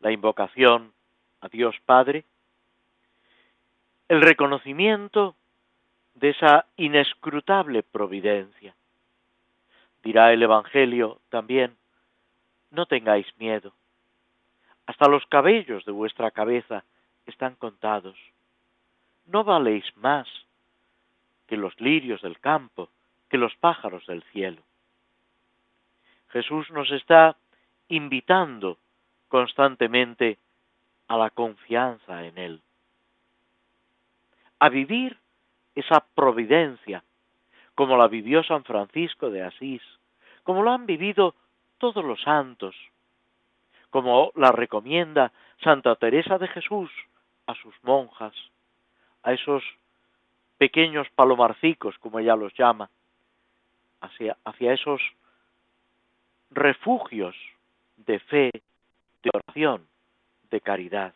La 0.00 0.10
invocación 0.10 0.92
a 1.40 1.48
Dios 1.48 1.76
Padre, 1.84 2.24
el 4.08 4.22
reconocimiento 4.22 5.36
de 6.14 6.30
esa 6.30 6.66
inescrutable 6.76 7.82
providencia. 7.82 8.74
Dirá 10.02 10.32
el 10.32 10.42
Evangelio 10.42 11.20
también, 11.28 11.76
no 12.70 12.86
tengáis 12.86 13.26
miedo. 13.38 13.74
Hasta 14.86 15.08
los 15.08 15.24
cabellos 15.26 15.84
de 15.84 15.92
vuestra 15.92 16.30
cabeza 16.30 16.84
están 17.26 17.54
contados. 17.56 18.16
No 19.26 19.44
valéis 19.44 19.84
más 19.96 20.26
que 21.52 21.58
los 21.58 21.78
lirios 21.82 22.22
del 22.22 22.40
campo, 22.40 22.88
que 23.28 23.36
los 23.36 23.54
pájaros 23.56 24.06
del 24.06 24.22
cielo. 24.32 24.62
Jesús 26.30 26.70
nos 26.70 26.90
está 26.90 27.36
invitando 27.88 28.78
constantemente 29.28 30.38
a 31.08 31.18
la 31.18 31.28
confianza 31.28 32.24
en 32.24 32.38
Él, 32.38 32.62
a 34.60 34.70
vivir 34.70 35.18
esa 35.74 36.00
providencia, 36.14 37.04
como 37.74 37.98
la 37.98 38.08
vivió 38.08 38.42
San 38.44 38.64
Francisco 38.64 39.28
de 39.28 39.42
Asís, 39.42 39.82
como 40.44 40.62
lo 40.62 40.70
han 40.70 40.86
vivido 40.86 41.34
todos 41.76 42.02
los 42.02 42.22
santos, 42.22 42.74
como 43.90 44.32
la 44.36 44.52
recomienda 44.52 45.32
Santa 45.62 45.96
Teresa 45.96 46.38
de 46.38 46.48
Jesús 46.48 46.90
a 47.46 47.54
sus 47.56 47.74
monjas, 47.82 48.32
a 49.22 49.34
esos 49.34 49.62
pequeños 50.62 51.08
palomarcicos, 51.16 51.98
como 51.98 52.20
ella 52.20 52.36
los 52.36 52.54
llama, 52.54 52.88
hacia, 54.00 54.36
hacia 54.44 54.72
esos 54.72 55.02
refugios 56.52 57.34
de 57.96 58.20
fe, 58.20 58.50
de 59.24 59.30
oración, 59.34 59.84
de 60.52 60.60
caridad. 60.60 61.14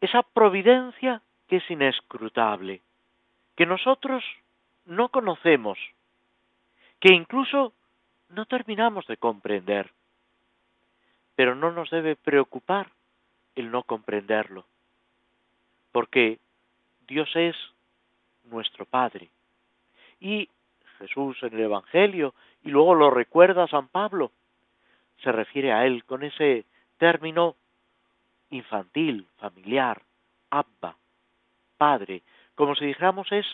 Esa 0.00 0.24
providencia 0.24 1.22
que 1.46 1.58
es 1.58 1.70
inescrutable, 1.70 2.82
que 3.54 3.64
nosotros 3.64 4.24
no 4.86 5.10
conocemos, 5.10 5.78
que 6.98 7.14
incluso 7.14 7.74
no 8.30 8.44
terminamos 8.46 9.06
de 9.06 9.16
comprender. 9.18 9.92
Pero 11.36 11.54
no 11.54 11.70
nos 11.70 11.90
debe 11.90 12.16
preocupar 12.16 12.90
el 13.54 13.70
no 13.70 13.84
comprenderlo, 13.84 14.66
porque 15.92 16.40
Dios 17.06 17.30
es 17.34 17.56
nuestro 18.44 18.84
Padre. 18.84 19.28
Y 20.20 20.48
Jesús 20.98 21.36
en 21.42 21.54
el 21.54 21.60
Evangelio, 21.60 22.34
y 22.62 22.70
luego 22.70 22.94
lo 22.94 23.10
recuerda 23.10 23.68
San 23.68 23.88
Pablo, 23.88 24.32
se 25.22 25.32
refiere 25.32 25.72
a 25.72 25.86
Él 25.86 26.04
con 26.04 26.22
ese 26.22 26.64
término 26.98 27.56
infantil, 28.50 29.26
familiar, 29.38 30.02
Abba, 30.50 30.96
Padre, 31.76 32.22
como 32.54 32.74
si 32.74 32.86
dijéramos 32.86 33.30
es 33.32 33.46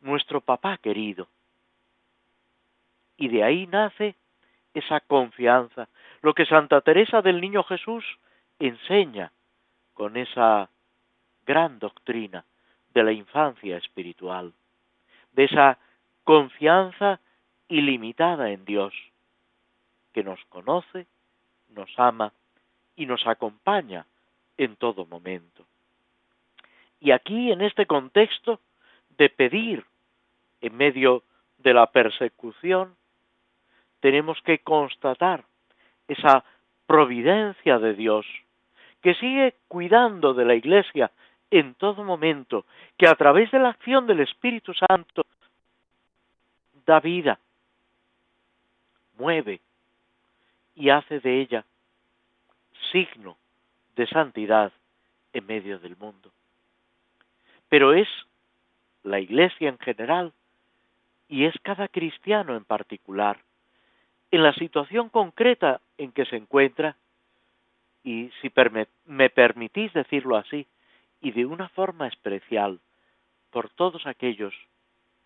nuestro 0.00 0.40
papá 0.40 0.78
querido. 0.78 1.28
Y 3.16 3.28
de 3.28 3.44
ahí 3.44 3.66
nace 3.66 4.14
esa 4.74 5.00
confianza, 5.00 5.88
lo 6.22 6.34
que 6.34 6.46
Santa 6.46 6.80
Teresa 6.80 7.22
del 7.22 7.40
Niño 7.40 7.64
Jesús 7.64 8.04
enseña 8.58 9.32
con 9.94 10.16
esa 10.16 10.68
gran 11.46 11.78
doctrina 11.78 12.44
de 12.94 13.02
la 13.02 13.12
infancia 13.12 13.76
espiritual, 13.76 14.52
de 15.32 15.44
esa 15.44 15.78
confianza 16.24 17.20
ilimitada 17.68 18.50
en 18.50 18.64
Dios, 18.64 18.94
que 20.12 20.24
nos 20.24 20.44
conoce, 20.46 21.06
nos 21.68 21.90
ama 21.98 22.32
y 22.96 23.06
nos 23.06 23.26
acompaña 23.26 24.06
en 24.58 24.76
todo 24.76 25.06
momento. 25.06 25.64
Y 27.00 27.12
aquí, 27.12 27.50
en 27.50 27.62
este 27.62 27.86
contexto 27.86 28.60
de 29.16 29.30
pedir 29.30 29.84
en 30.60 30.76
medio 30.76 31.22
de 31.58 31.72
la 31.72 31.86
persecución, 31.86 32.94
tenemos 34.00 34.40
que 34.42 34.58
constatar 34.58 35.44
esa 36.08 36.44
providencia 36.86 37.78
de 37.78 37.94
Dios, 37.94 38.26
que 39.00 39.14
sigue 39.14 39.54
cuidando 39.68 40.34
de 40.34 40.44
la 40.44 40.54
Iglesia 40.54 41.10
en 41.50 41.74
todo 41.74 42.04
momento, 42.04 42.64
que 42.96 43.08
a 43.08 43.14
través 43.14 43.50
de 43.50 43.58
la 43.58 43.70
acción 43.70 44.06
del 44.06 44.20
Espíritu 44.20 44.72
Santo 44.74 45.26
da 46.86 47.00
vida, 47.00 47.38
mueve 49.18 49.60
y 50.74 50.90
hace 50.90 51.20
de 51.20 51.40
ella 51.40 51.64
signo 52.90 53.36
de 53.96 54.06
santidad 54.06 54.72
en 55.32 55.46
medio 55.46 55.78
del 55.78 55.96
mundo. 55.96 56.32
pero 57.68 57.94
es 57.94 58.08
la 59.04 59.20
Iglesia 59.20 59.68
en 59.68 59.78
general 59.78 60.32
y 61.28 61.44
es 61.44 61.54
cada 61.62 61.86
cristiano 61.86 62.56
en 62.56 62.64
particular, 62.64 63.38
en 64.32 64.42
la 64.42 64.52
situación 64.54 65.08
concreta 65.08 65.80
en 65.96 66.10
que 66.10 66.26
se 66.26 66.36
encuentra, 66.36 66.96
y 68.02 68.30
si 68.42 68.52
me 69.06 69.30
permitís 69.30 69.92
decirlo 69.92 70.36
así, 70.36 70.66
y 71.20 71.32
de 71.32 71.46
una 71.46 71.68
forma 71.70 72.08
especial, 72.08 72.80
por 73.50 73.68
todos 73.70 74.06
aquellos 74.06 74.54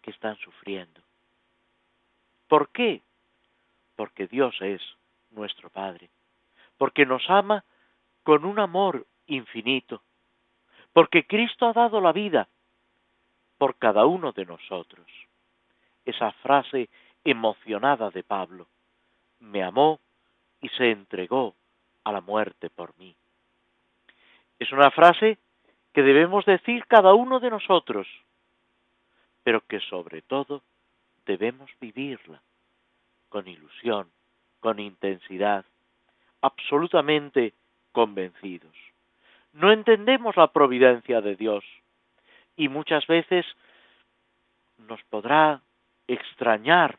que 0.03 0.11
están 0.11 0.37
sufriendo. 0.39 1.01
¿Por 2.49 2.71
qué? 2.71 3.03
Porque 3.97 4.27
Dios 4.27 4.57
es 4.61 4.81
nuestro 5.31 5.71
Padre, 5.71 6.11
porque 6.79 7.07
nos 7.07 7.29
ama 7.29 7.65
con 8.23 8.45
un 8.45 8.59
amor 8.59 9.07
infinito, 9.27 10.03
porque 10.93 11.27
Cristo 11.27 11.67
ha 11.67 11.73
dado 11.73 12.01
la 12.01 12.13
vida 12.13 12.49
por 13.59 13.77
cada 13.77 14.07
uno 14.07 14.33
de 14.33 14.47
nosotros. 14.47 15.07
Esa 16.05 16.33
frase 16.33 16.89
emocionada 17.25 18.11
de 18.11 18.23
Pablo, 18.23 18.67
me 19.41 19.63
amó 19.63 20.01
y 20.61 20.69
se 20.71 20.91
entregó 20.91 21.55
a 22.05 22.13
la 22.13 22.21
muerte 22.21 22.71
por 22.71 22.97
mí. 22.99 23.15
Es 24.59 24.71
una 24.73 24.91
frase 24.91 25.39
que 25.95 26.03
debemos 26.03 26.45
decir 26.45 26.85
cada 26.87 27.15
uno 27.15 27.39
de 27.39 27.51
nosotros, 27.51 28.09
pero 29.45 29.61
que 29.67 29.79
sobre 29.79 30.23
todo 30.23 30.63
debemos 31.25 31.71
vivirla 31.81 32.43
con 33.29 33.47
ilusión, 33.47 34.11
con 34.59 34.81
intensidad, 34.81 35.65
absolutamente 36.41 37.55
convencidos. 37.93 38.75
No 39.53 39.71
entendemos 39.71 40.37
la 40.37 40.49
providencia 40.49 41.21
de 41.21 41.37
Dios 41.37 41.65
y 42.57 42.69
muchas 42.69 43.07
veces 43.07 43.47
nos 44.79 45.01
podrá 45.05 45.63
extrañar 46.09 46.99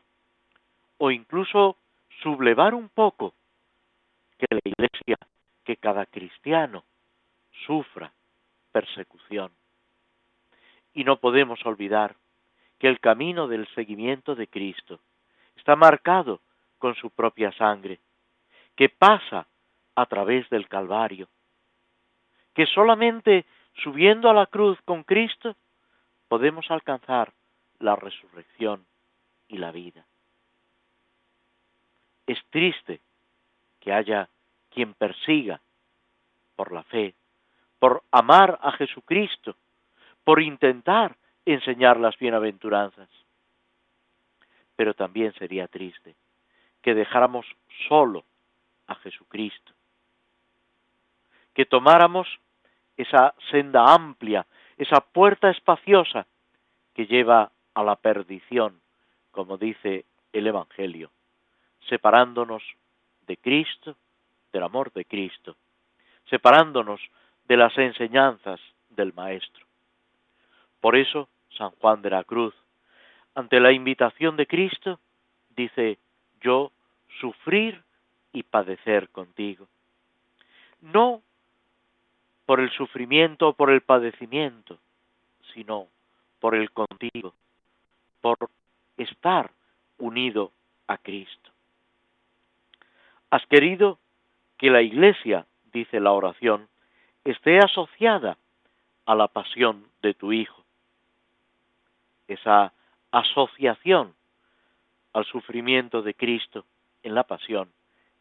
o 0.96 1.10
incluso 1.10 1.76
sublevar 2.22 2.72
un 2.72 2.88
poco 2.88 3.34
que 4.38 4.46
la 4.48 4.60
Iglesia, 4.64 5.18
que 5.64 5.76
cada 5.76 6.06
cristiano 6.06 6.82
sufra 7.66 8.10
persecución. 8.76 9.52
Y 10.92 11.04
no 11.04 11.16
podemos 11.16 11.64
olvidar 11.64 12.14
que 12.78 12.88
el 12.88 13.00
camino 13.00 13.48
del 13.48 13.66
seguimiento 13.68 14.34
de 14.34 14.48
Cristo 14.48 15.00
está 15.56 15.76
marcado 15.76 16.42
con 16.76 16.94
su 16.94 17.08
propia 17.08 17.52
sangre, 17.52 18.00
que 18.74 18.90
pasa 18.90 19.46
a 19.94 20.04
través 20.04 20.46
del 20.50 20.68
Calvario, 20.68 21.26
que 22.52 22.66
solamente 22.66 23.46
subiendo 23.82 24.28
a 24.28 24.34
la 24.34 24.44
cruz 24.44 24.78
con 24.84 25.04
Cristo 25.04 25.56
podemos 26.28 26.70
alcanzar 26.70 27.32
la 27.78 27.96
resurrección 27.96 28.84
y 29.48 29.56
la 29.56 29.72
vida. 29.72 30.04
Es 32.26 32.44
triste 32.50 33.00
que 33.80 33.94
haya 33.94 34.28
quien 34.68 34.92
persiga 34.92 35.62
por 36.56 36.72
la 36.72 36.82
fe, 36.82 37.14
por 37.78 38.02
amar 38.10 38.58
a 38.62 38.72
Jesucristo, 38.72 39.56
por 40.24 40.42
intentar 40.42 41.16
enseñar 41.44 41.98
las 41.98 42.18
bienaventuranzas. 42.18 43.08
Pero 44.74 44.94
también 44.94 45.32
sería 45.34 45.68
triste 45.68 46.16
que 46.82 46.94
dejáramos 46.94 47.46
solo 47.88 48.24
a 48.86 48.94
Jesucristo, 48.96 49.72
que 51.54 51.66
tomáramos 51.66 52.28
esa 52.96 53.34
senda 53.50 53.92
amplia, 53.92 54.46
esa 54.76 55.00
puerta 55.00 55.50
espaciosa 55.50 56.26
que 56.94 57.06
lleva 57.06 57.50
a 57.74 57.82
la 57.82 57.96
perdición, 57.96 58.80
como 59.30 59.58
dice 59.58 60.06
el 60.32 60.46
Evangelio, 60.46 61.10
separándonos 61.88 62.62
de 63.26 63.36
Cristo, 63.36 63.96
del 64.52 64.62
amor 64.62 64.92
de 64.92 65.04
Cristo, 65.04 65.56
separándonos 66.30 67.00
de 67.48 67.56
las 67.56 67.76
enseñanzas 67.78 68.60
del 68.90 69.12
Maestro. 69.14 69.64
Por 70.80 70.96
eso, 70.96 71.28
San 71.56 71.70
Juan 71.72 72.02
de 72.02 72.10
la 72.10 72.24
Cruz, 72.24 72.54
ante 73.34 73.60
la 73.60 73.72
invitación 73.72 74.36
de 74.36 74.46
Cristo, 74.46 74.98
dice, 75.56 75.98
yo 76.40 76.72
sufrir 77.20 77.82
y 78.32 78.42
padecer 78.42 79.08
contigo. 79.10 79.66
No 80.80 81.22
por 82.44 82.60
el 82.60 82.70
sufrimiento 82.70 83.48
o 83.48 83.52
por 83.54 83.70
el 83.70 83.80
padecimiento, 83.80 84.78
sino 85.52 85.88
por 86.38 86.54
el 86.54 86.70
contigo, 86.70 87.34
por 88.20 88.36
estar 88.96 89.50
unido 89.98 90.52
a 90.86 90.98
Cristo. 90.98 91.50
Has 93.30 93.44
querido 93.46 93.98
que 94.58 94.70
la 94.70 94.82
Iglesia, 94.82 95.46
dice 95.72 96.00
la 96.00 96.12
oración, 96.12 96.68
esté 97.26 97.58
asociada 97.58 98.36
a 99.04 99.14
la 99.14 99.26
pasión 99.26 99.84
de 100.00 100.14
tu 100.14 100.32
Hijo. 100.32 100.62
Esa 102.28 102.72
asociación 103.10 104.14
al 105.12 105.24
sufrimiento 105.24 106.02
de 106.02 106.14
Cristo 106.14 106.64
en 107.02 107.14
la 107.14 107.24
pasión 107.24 107.68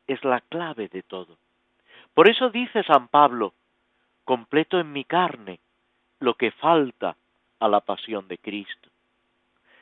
es 0.08 0.24
la 0.24 0.42
clave 0.42 0.88
de 0.88 1.04
todo. 1.04 1.38
Por 2.14 2.30
eso 2.30 2.50
dice 2.50 2.84
San 2.84 3.08
Pablo, 3.08 3.54
completo 4.24 4.80
en 4.80 4.92
mi 4.92 5.04
carne 5.04 5.60
lo 6.20 6.36
que 6.36 6.52
falta 6.52 7.16
a 7.60 7.68
la 7.68 7.82
pasión 7.82 8.28
de 8.28 8.38
Cristo. 8.38 8.90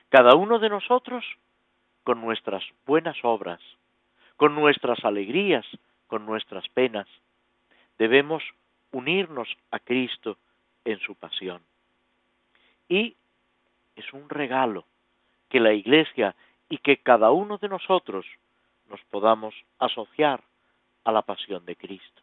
Cada 0.10 0.36
uno 0.36 0.60
de 0.60 0.70
nosotros, 0.70 1.24
con 2.04 2.20
nuestras 2.22 2.64
buenas 2.86 3.18
obras, 3.24 3.62
con 4.36 4.54
nuestras 4.56 5.04
alegrías, 5.06 5.66
con 6.08 6.26
nuestras 6.26 6.68
penas, 6.70 7.08
debemos 7.98 8.44
unirnos 8.94 9.50
a 9.72 9.80
Cristo 9.80 10.38
en 10.86 11.00
su 11.00 11.16
pasión. 11.16 11.62
Y 12.88 13.16
es 13.96 14.14
un 14.14 14.30
regalo 14.30 14.86
que 15.50 15.60
la 15.60 15.74
Iglesia 15.74 16.36
y 16.70 16.78
que 16.78 16.98
cada 16.98 17.32
uno 17.32 17.58
de 17.58 17.68
nosotros 17.68 18.26
nos 18.90 19.02
podamos 19.06 19.54
asociar 19.80 20.42
a 21.04 21.12
la 21.12 21.22
pasión 21.24 21.66
de 21.66 21.76
Cristo. 21.76 22.22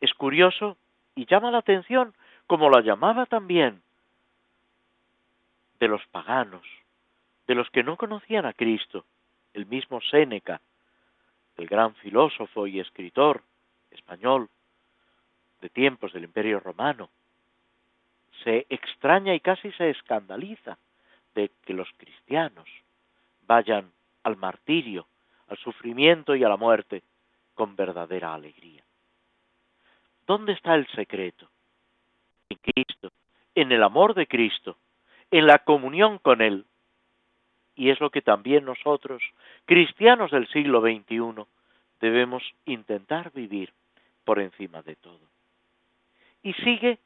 Es 0.00 0.12
curioso 0.14 0.76
y 1.14 1.26
llama 1.26 1.50
la 1.50 1.58
atención, 1.58 2.14
como 2.46 2.70
la 2.70 2.82
llamaba 2.82 3.26
también, 3.26 3.82
de 5.80 5.88
los 5.88 6.06
paganos, 6.06 6.66
de 7.46 7.54
los 7.54 7.68
que 7.70 7.82
no 7.82 7.96
conocían 7.96 8.46
a 8.46 8.52
Cristo, 8.52 9.04
el 9.54 9.66
mismo 9.66 10.00
Séneca, 10.00 10.60
el 11.56 11.66
gran 11.66 11.94
filósofo 11.96 12.66
y 12.66 12.80
escritor 12.80 13.42
español 13.90 14.50
de 15.60 15.68
tiempos 15.68 16.12
del 16.12 16.24
Imperio 16.24 16.60
Romano, 16.60 17.10
se 18.44 18.66
extraña 18.68 19.34
y 19.34 19.40
casi 19.40 19.72
se 19.72 19.90
escandaliza 19.90 20.78
de 21.34 21.50
que 21.64 21.74
los 21.74 21.88
cristianos 21.96 22.68
vayan 23.46 23.90
al 24.22 24.36
martirio, 24.36 25.06
al 25.48 25.58
sufrimiento 25.58 26.34
y 26.34 26.44
a 26.44 26.48
la 26.48 26.56
muerte 26.56 27.02
con 27.54 27.76
verdadera 27.76 28.34
alegría. 28.34 28.82
¿Dónde 30.26 30.52
está 30.52 30.74
el 30.74 30.86
secreto? 30.88 31.48
En 32.48 32.58
Cristo, 32.58 33.12
en 33.54 33.72
el 33.72 33.82
amor 33.82 34.14
de 34.14 34.26
Cristo, 34.26 34.76
en 35.30 35.46
la 35.46 35.60
comunión 35.60 36.18
con 36.18 36.42
Él. 36.42 36.64
Y 37.74 37.90
es 37.90 38.00
lo 38.00 38.10
que 38.10 38.22
también 38.22 38.64
nosotros, 38.64 39.22
cristianos 39.64 40.30
del 40.30 40.48
siglo 40.48 40.80
XXI, 40.80 41.44
debemos 42.00 42.42
intentar 42.64 43.32
vivir 43.32 43.72
por 44.24 44.40
encima 44.40 44.82
de 44.82 44.96
todo. 44.96 45.20
Y 46.46 46.52
sigue, 46.54 47.00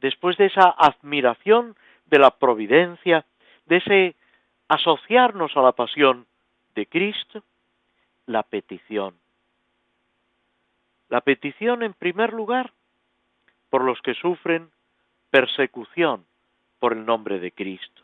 después 0.00 0.36
de 0.36 0.46
esa 0.46 0.74
admiración 0.76 1.76
de 2.06 2.18
la 2.18 2.32
providencia, 2.32 3.24
de 3.66 3.76
ese 3.76 4.16
asociarnos 4.66 5.56
a 5.56 5.62
la 5.62 5.72
pasión 5.72 6.26
de 6.74 6.86
Cristo, 6.86 7.44
la 8.26 8.42
petición 8.42 9.14
la 11.12 11.20
petición, 11.20 11.82
en 11.82 11.92
primer 11.92 12.32
lugar, 12.32 12.72
por 13.68 13.84
los 13.84 14.00
que 14.00 14.14
sufren 14.14 14.70
persecución 15.28 16.24
por 16.78 16.94
el 16.94 17.04
nombre 17.04 17.38
de 17.38 17.52
Cristo. 17.52 18.02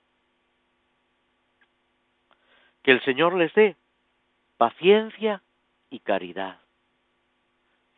Que 2.82 2.90
el 2.90 3.02
Señor 3.04 3.34
les 3.34 3.50
dé 3.54 3.76
paciencia 4.58 5.40
y 5.88 6.00
caridad, 6.00 6.58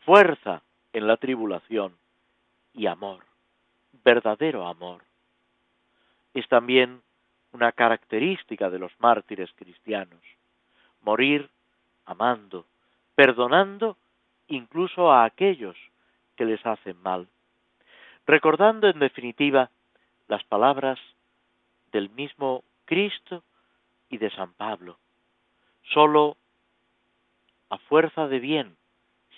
fuerza 0.04 0.62
en 0.92 1.08
la 1.08 1.16
tribulación 1.16 1.99
y 2.74 2.86
amor, 2.86 3.24
verdadero 4.04 4.66
amor. 4.66 5.02
Es 6.34 6.46
también 6.48 7.02
una 7.52 7.72
característica 7.72 8.70
de 8.70 8.78
los 8.78 8.92
mártires 9.00 9.50
cristianos, 9.56 10.22
morir 11.02 11.50
amando, 12.04 12.66
perdonando 13.14 13.96
incluso 14.48 15.12
a 15.12 15.24
aquellos 15.24 15.76
que 16.36 16.44
les 16.44 16.64
hacen 16.64 17.00
mal, 17.02 17.28
recordando 18.26 18.88
en 18.88 18.98
definitiva 18.98 19.70
las 20.28 20.44
palabras 20.44 20.98
del 21.92 22.10
mismo 22.10 22.62
Cristo 22.84 23.42
y 24.08 24.18
de 24.18 24.30
San 24.30 24.52
Pablo. 24.54 24.98
Solo 25.92 26.36
a 27.68 27.78
fuerza 27.78 28.28
de 28.28 28.40
bien 28.40 28.76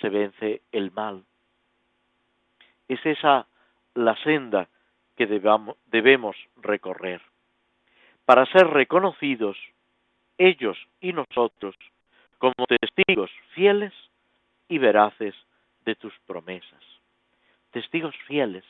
se 0.00 0.08
vence 0.08 0.62
el 0.72 0.90
mal. 0.92 1.24
Es 2.88 3.04
esa 3.04 3.46
la 3.94 4.16
senda 4.22 4.68
que 5.16 5.26
debemos 5.26 6.36
recorrer 6.56 7.20
para 8.24 8.46
ser 8.46 8.66
reconocidos 8.68 9.56
ellos 10.38 10.78
y 11.00 11.12
nosotros 11.12 11.76
como 12.38 12.66
testigos 12.66 13.30
fieles 13.54 13.92
y 14.68 14.78
veraces 14.78 15.34
de 15.84 15.94
tus 15.94 16.12
promesas. 16.26 16.82
Testigos 17.70 18.14
fieles 18.26 18.64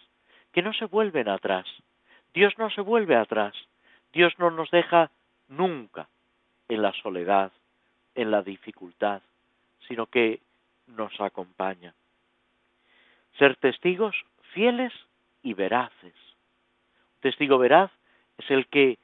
que 0.52 0.62
no 0.62 0.72
se 0.74 0.84
vuelven 0.84 1.28
atrás. 1.28 1.66
Dios 2.34 2.52
no 2.58 2.70
se 2.70 2.80
vuelve 2.80 3.16
atrás. 3.16 3.54
Dios 4.12 4.34
no 4.38 4.50
nos 4.50 4.70
deja 4.70 5.10
nunca 5.48 6.08
en 6.68 6.82
la 6.82 6.92
soledad, 7.02 7.52
en 8.14 8.30
la 8.30 8.42
dificultad, 8.42 9.22
sino 9.88 10.06
que 10.06 10.40
nos 10.86 11.18
acompaña. 11.20 11.94
Ser 13.38 13.56
testigos 13.56 14.14
fieles 14.52 14.92
y 15.42 15.54
veraces. 15.54 16.14
Un 16.14 17.20
testigo 17.20 17.58
veraz 17.58 17.90
es 18.38 18.50
el 18.50 18.66
que, 18.66 18.98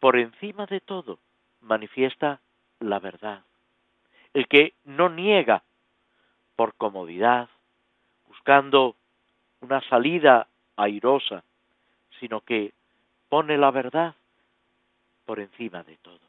por 0.00 0.16
encima 0.16 0.66
de 0.66 0.80
todo, 0.80 1.18
manifiesta 1.60 2.40
la 2.80 2.98
verdad. 2.98 3.42
El 4.34 4.48
que 4.48 4.74
no 4.84 5.08
niega 5.08 5.62
por 6.56 6.74
comodidad, 6.74 7.48
buscando 8.28 8.96
una 9.60 9.80
salida 9.88 10.48
airosa, 10.76 11.42
sino 12.20 12.40
que 12.40 12.72
pone 13.28 13.56
la 13.58 13.70
verdad 13.70 14.14
por 15.24 15.40
encima 15.40 15.82
de 15.82 15.96
todo. 15.98 16.20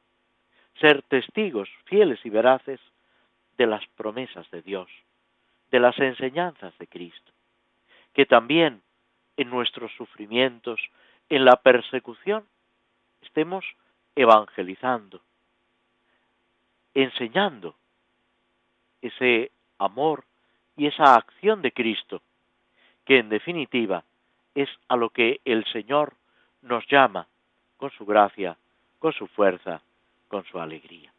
Ser 0.80 1.02
testigos 1.04 1.70
fieles 1.86 2.20
y 2.26 2.30
veraces 2.30 2.80
de 3.58 3.68
las 3.68 3.86
promesas 3.96 4.50
de 4.52 4.62
Dios, 4.62 4.90
de 5.72 5.80
las 5.80 5.98
enseñanzas 6.00 6.78
de 6.78 6.88
Cristo, 6.88 7.32
que 8.14 8.26
también 8.26 8.82
en 9.36 9.50
nuestros 9.50 9.92
sufrimientos, 9.94 10.80
en 11.30 11.46
la 11.46 11.58
persecución, 11.58 12.46
estemos 13.22 13.66
evangelizando, 14.16 15.22
enseñando 16.94 17.76
ese 19.02 19.52
amor 19.78 20.24
y 20.76 20.88
esa 20.88 21.16
acción 21.16 21.62
de 21.62 21.72
Cristo, 21.72 22.22
que 23.06 23.20
en 23.20 23.30
definitiva 23.30 24.04
es 24.56 24.70
a 24.88 24.96
lo 24.96 25.10
que 25.10 25.40
el 25.46 25.66
Señor 25.66 26.14
nos 26.62 26.86
llama 26.88 27.28
con 27.78 27.92
su 27.92 28.06
gracia, 28.06 28.58
con 29.00 29.14
su 29.14 29.28
fuerza, 29.28 29.82
con 30.28 30.44
su 30.46 30.60
alegría. 30.60 31.14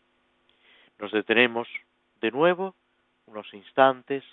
Nos 0.99 1.13
detenemos 1.13 1.69
de 2.21 2.31
nuevo 2.33 2.75
unos 3.31 3.53
instantes 3.55 4.25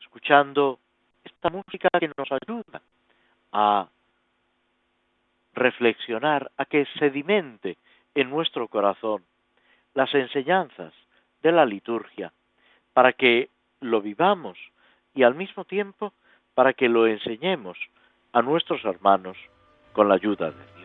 escuchando 0.00 0.78
esta 1.24 1.50
música 1.50 1.88
que 1.98 2.10
nos 2.16 2.28
ayuda 2.30 2.82
a 3.52 3.88
reflexionar, 5.54 6.50
a 6.56 6.64
que 6.64 6.86
sedimente 6.98 7.76
en 8.14 8.30
nuestro 8.30 8.68
corazón 8.68 9.24
las 9.94 10.12
enseñanzas 10.14 10.92
de 11.42 11.52
la 11.52 11.66
liturgia, 11.66 12.32
para 12.92 13.12
que 13.12 13.50
lo 13.80 14.00
vivamos 14.00 14.58
y 15.14 15.22
al 15.22 15.34
mismo 15.34 15.64
tiempo 15.64 16.12
para 16.54 16.72
que 16.72 16.88
lo 16.88 17.06
enseñemos 17.06 17.78
a 18.32 18.42
nuestros 18.42 18.84
hermanos 18.84 19.36
con 19.92 20.08
la 20.08 20.14
ayuda 20.14 20.50
de 20.50 20.64
Dios. 20.76 20.81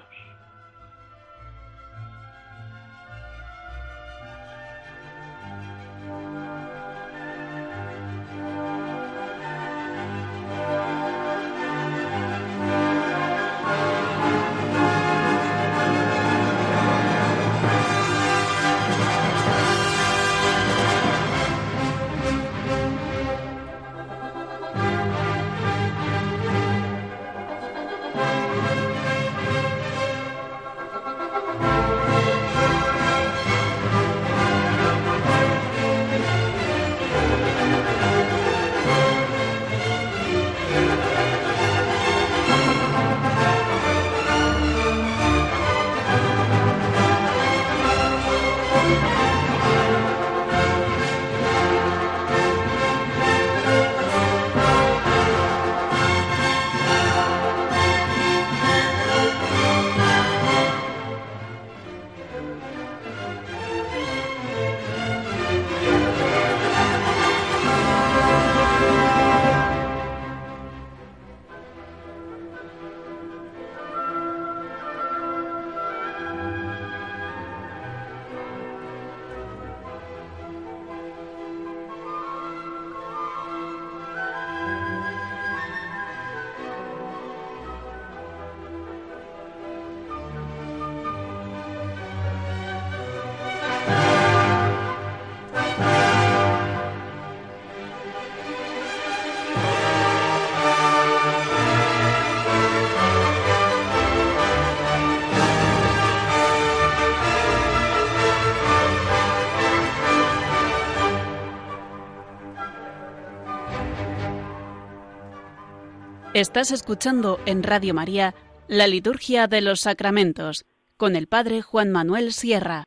Estás 116.37 116.69
escuchando 116.71 117.39
en 117.47 117.63
Radio 117.63 117.95
María 117.95 118.35
la 118.67 118.85
Liturgia 118.85 119.47
de 119.47 119.59
los 119.59 119.79
Sacramentos 119.79 120.67
con 120.95 121.15
el 121.15 121.25
Padre 121.25 121.63
Juan 121.63 121.91
Manuel 121.91 122.31
Sierra. 122.31 122.83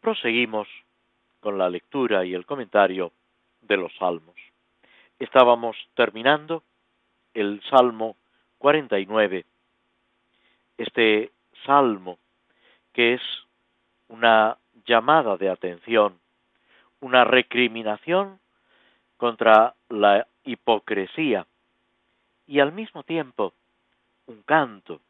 Proseguimos 0.00 0.66
con 1.40 1.58
la 1.58 1.68
lectura 1.68 2.24
y 2.24 2.32
el 2.32 2.46
comentario 2.46 3.12
de 3.60 3.76
los 3.76 3.94
Salmos. 3.98 4.34
Estábamos 5.18 5.76
terminando 5.94 6.62
el 7.34 7.60
Salmo 7.68 8.16
49, 8.56 9.44
este 10.78 11.32
Salmo 11.66 12.18
que 12.94 13.12
es 13.12 13.22
una 14.08 14.56
llamada 14.86 15.36
de 15.36 15.50
atención, 15.50 16.18
una 17.00 17.24
recriminación 17.24 18.40
contra 19.18 19.74
la 19.90 20.26
hipocresía 20.44 21.46
y 22.50 22.58
al 22.58 22.72
mismo 22.72 23.04
tiempo 23.04 23.54
un 24.26 24.42
canto 24.42 25.00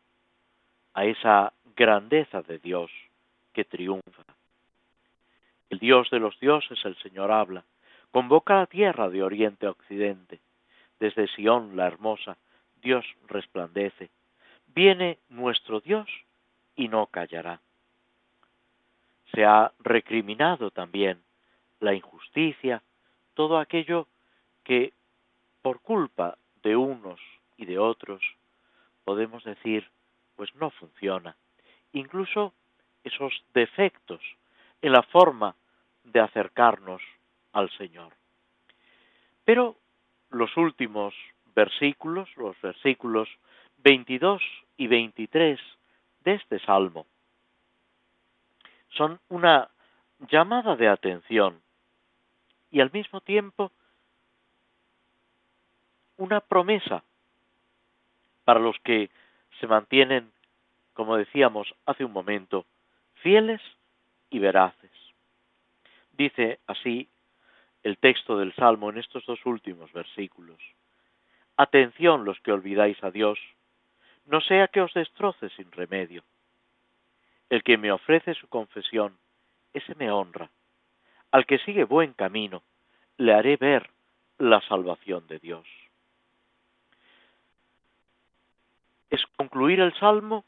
a 0.93 1.07
esa 1.07 1.55
grandeza 1.75 2.43
de 2.43 2.59
Dios 2.59 2.91
que 3.55 3.65
triunfa. 3.65 4.25
El 5.71 5.79
Dios 5.79 6.11
de 6.11 6.19
los 6.19 6.39
dioses, 6.39 6.79
el 6.85 6.97
Señor 6.97 7.33
habla, 7.33 7.65
convoca 8.11 8.57
a 8.57 8.61
la 8.61 8.67
tierra 8.67 9.09
de 9.09 9.23
oriente 9.23 9.65
a 9.65 9.71
occidente. 9.71 10.39
Desde 10.99 11.29
Sión 11.29 11.79
la 11.79 11.87
hermosa, 11.87 12.37
Dios 12.83 13.07
resplandece. 13.27 14.11
Viene 14.75 15.19
nuestro 15.31 15.81
Dios 15.81 16.11
y 16.77 16.89
no 16.89 17.07
callará. 17.07 17.63
Se 19.33 19.47
ha 19.47 19.73
recriminado 19.79 20.71
también 20.71 21.23
la 21.79 21.95
injusticia, 21.95 22.83
todo 23.33 23.59
aquello 23.59 24.09
que 24.63 24.93
por 25.63 25.81
culpa 25.81 26.37
de 26.63 26.77
unos 26.77 27.21
y 27.57 27.67
de 27.67 27.79
otros, 27.79 28.23
podemos 29.05 29.45
decir, 29.45 29.89
pues 30.37 30.55
no 30.55 30.71
funciona. 30.71 31.37
Incluso 31.93 32.55
esos 33.05 33.33
defectos 33.55 34.21
en 34.83 34.93
la 34.93 35.03
forma 35.03 35.55
de 36.05 36.21
acercarnos 36.21 37.03
al 37.53 37.71
Señor. 37.77 38.13
Pero 39.45 39.77
los 40.31 40.57
últimos 40.57 41.15
versículos, 41.55 42.29
los 42.37 42.61
versículos 42.61 43.29
22 43.79 44.43
y 44.77 44.87
23 44.87 45.59
de 46.25 46.35
este 46.35 46.59
salmo, 46.61 47.07
son 48.91 49.21
una 49.29 49.71
llamada 50.31 50.77
de 50.77 50.89
atención 50.89 51.61
y 52.71 52.81
al 52.81 52.91
mismo 52.93 53.21
tiempo 53.21 53.73
una 56.21 56.41
promesa 56.41 57.03
para 58.45 58.61
los 58.61 58.79
que 58.81 59.11
se 59.59 59.67
mantienen, 59.67 60.31
como 60.93 61.17
decíamos 61.17 61.75
hace 61.87 62.05
un 62.05 62.13
momento, 62.13 62.67
fieles 63.15 63.61
y 64.29 64.39
veraces. 64.39 64.91
Dice 66.13 66.61
así 66.67 67.09
el 67.83 67.97
texto 67.97 68.39
del 68.39 68.55
Salmo 68.55 68.91
en 68.91 68.99
estos 68.99 69.25
dos 69.25 69.45
últimos 69.47 69.91
versículos. 69.93 70.59
Atención 71.57 72.27
los 72.27 72.39
que 72.41 72.53
olvidáis 72.53 73.03
a 73.03 73.11
Dios, 73.11 73.39
no 74.27 74.43
sea 74.43 74.69
que 74.69 74.83
os 74.83 74.93
destroce 74.93 75.49
sin 75.51 75.73
remedio. 75.73 76.23
El 77.49 77.63
que 77.63 77.79
me 77.79 77.91
ofrece 77.91 78.35
su 78.35 78.47
confesión, 78.49 79.17
ese 79.73 79.95
me 79.95 80.11
honra. 80.11 80.51
Al 81.31 81.47
que 81.47 81.59
sigue 81.61 81.85
buen 81.85 82.13
camino, 82.13 82.63
le 83.17 83.33
haré 83.33 83.57
ver 83.57 83.89
la 84.39 84.61
salvación 84.61 85.27
de 85.27 85.39
Dios. 85.39 85.67
Es 89.11 89.25
concluir 89.37 89.81
el 89.81 89.93
Salmo 89.95 90.45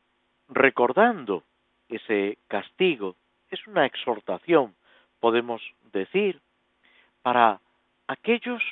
recordando 0.49 1.45
ese 1.89 2.39
castigo. 2.49 3.17
Es 3.51 3.67
una 3.67 3.85
exhortación, 3.85 4.75
podemos 5.21 5.61
decir, 5.93 6.41
para 7.23 7.61
aquellos 8.07 8.63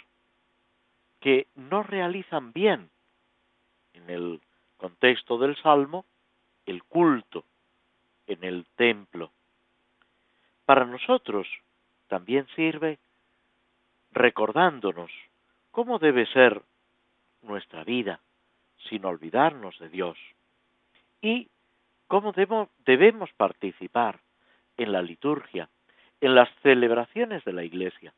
que 1.20 1.49
no 1.55 1.82
realizan 1.82 2.53
bien, 2.53 2.88
en 3.93 4.09
el 4.09 4.41
contexto 4.78 5.36
del 5.38 5.57
Salmo, 5.57 6.07
el 6.66 6.82
culto 6.84 7.45
en 8.26 8.45
el 8.45 8.66
templo. 8.76 9.32
Para 10.64 10.84
nosotros 10.84 11.49
también 12.07 12.47
sirve 12.55 12.99
recordándonos 14.12 15.11
cómo 15.70 15.99
debe 15.99 16.26
ser 16.26 16.62
nuestra 17.43 17.84
vida 17.84 18.20
sin 18.89 19.05
olvidarnos 19.05 19.78
de 19.78 19.89
Dios 19.89 20.18
y 21.20 21.49
cómo 22.07 22.33
debemos 22.87 23.33
participar 23.35 24.20
en 24.76 24.93
la 24.93 25.03
liturgia, 25.03 25.68
en 26.20 26.35
las 26.35 26.49
celebraciones 26.62 27.45
de 27.45 27.53
la 27.53 27.64
Iglesia, 27.64 28.12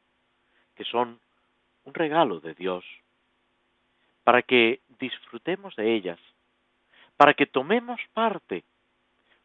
que 0.74 0.84
son 0.84 1.20
un 1.84 1.94
regalo 1.94 2.40
de 2.40 2.54
Dios, 2.54 2.84
para 4.24 4.42
que 4.42 4.80
disfrutemos 4.98 5.74
de 5.76 5.94
ellas, 5.94 6.18
para 7.16 7.34
que 7.34 7.46
tomemos 7.46 8.00
parte 8.12 8.64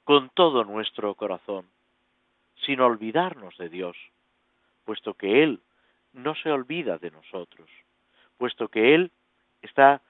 con 0.04 0.30
todo 0.30 0.64
nuestro 0.64 1.14
corazón, 1.16 1.66
sin 2.66 2.80
olvidarnos 2.80 3.58
de 3.58 3.70
Dios, 3.70 3.98
puesto 4.86 5.16
que 5.16 5.44
Él 5.44 5.60
no 6.14 6.36
se 6.36 6.52
olvida 6.52 6.98
de 6.98 7.12
nosotros, 7.12 7.70
puesto 8.38 8.70
que 8.70 8.96
Él 8.96 9.12
está 9.62 10.02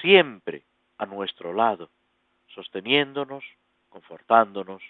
siempre 0.00 0.62
a 0.98 1.06
nuestro 1.06 1.52
lado, 1.52 1.90
sosteniéndonos, 2.54 3.44
confortándonos, 3.88 4.82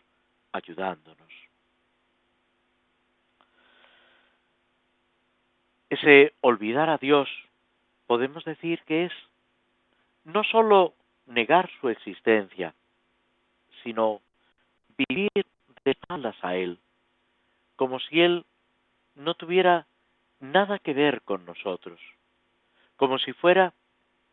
ayudándonos. 0.53 1.33
Ese 5.89 6.35
olvidar 6.41 6.89
a 6.89 6.99
Dios 6.99 7.29
podemos 8.07 8.45
decir 8.45 8.81
que 8.87 9.07
es 9.07 9.13
no 10.25 10.45
sólo 10.45 10.95
negar 11.27 11.71
su 11.81 11.89
existencia, 11.89 12.75
sino 13.83 14.21
vivir 14.97 15.31
de 15.85 15.91
espaldas 15.93 16.37
a 16.43 16.57
Él, 16.57 16.79
como 17.77 17.99
si 18.01 18.21
Él 18.21 18.45
no 19.15 19.35
tuviera 19.35 19.87
nada 20.41 20.79
que 20.79 20.93
ver 20.93 21.23
con 21.23 21.45
nosotros, 21.45 22.01
como 22.97 23.19
si 23.19 23.33
fuera 23.33 23.73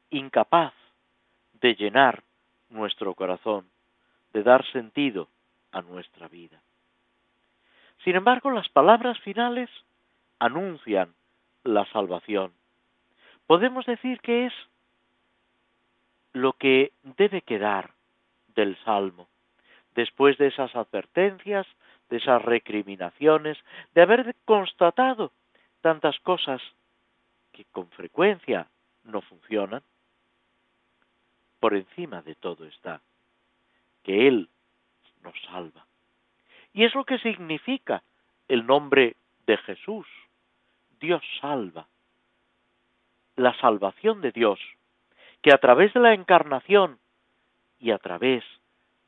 incapaz 0.10 0.74
de 1.54 1.76
llenar 1.76 2.24
nuestro 2.70 3.14
corazón, 3.14 3.70
de 4.34 4.44
dar 4.44 4.66
sentido 4.72 5.28
a 5.72 5.82
nuestra 5.82 6.28
vida. 6.28 6.62
Sin 8.04 8.16
embargo, 8.16 8.52
las 8.52 8.70
palabras 8.70 9.20
finales 9.20 9.70
anuncian 10.40 11.14
la 11.64 11.86
salvación. 11.92 12.54
Podemos 13.48 13.86
decir 13.86 14.20
que 14.22 14.46
es 14.46 14.54
lo 16.34 16.54
que 16.54 16.92
debe 17.18 17.42
quedar 17.42 17.92
del 18.56 18.78
Salmo, 18.84 19.28
después 19.96 20.38
de 20.38 20.48
esas 20.48 20.76
advertencias, 20.76 21.66
de 22.10 22.18
esas 22.18 22.42
recriminaciones, 22.42 23.58
de 23.94 24.02
haber 24.02 24.36
constatado 24.46 25.32
tantas 25.82 26.20
cosas 26.20 26.62
que 27.52 27.66
con 27.66 27.90
frecuencia 27.90 28.68
no 29.04 29.22
funcionan, 29.22 29.82
por 31.60 31.76
encima 31.76 32.22
de 32.22 32.36
todo 32.36 32.66
está 32.66 33.02
que 34.04 34.28
Él 34.28 34.50
nos 35.22 35.36
salva. 35.52 35.86
Y 36.74 36.86
es 36.86 36.96
lo 36.96 37.04
que 37.04 37.20
significa 37.20 38.04
el 38.48 38.66
nombre 38.66 39.16
de 39.46 39.58
Jesús. 39.58 40.08
Dios 41.00 41.22
salva. 41.42 41.88
La 43.36 43.54
salvación 43.60 44.22
de 44.22 44.32
Dios, 44.32 44.60
que 45.42 45.52
a 45.54 45.58
través 45.58 45.94
de 45.94 46.00
la 46.00 46.14
encarnación 46.14 47.00
y 47.80 47.92
a 47.92 47.98
través 47.98 48.44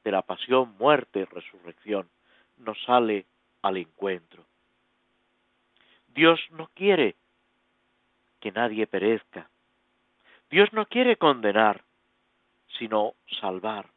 de 0.03 0.11
la 0.11 0.21
pasión, 0.21 0.75
muerte 0.77 1.19
y 1.21 1.23
resurrección 1.25 2.09
nos 2.57 2.81
sale 2.83 3.25
al 3.61 3.77
encuentro. 3.77 4.45
Dios 6.07 6.39
no 6.51 6.69
quiere 6.73 7.15
que 8.39 8.51
nadie 8.51 8.87
perezca. 8.87 9.49
Dios 10.49 10.71
no 10.73 10.85
quiere 10.85 11.17
condenar, 11.17 11.83
sino 12.79 13.13
salvar. 13.39 13.87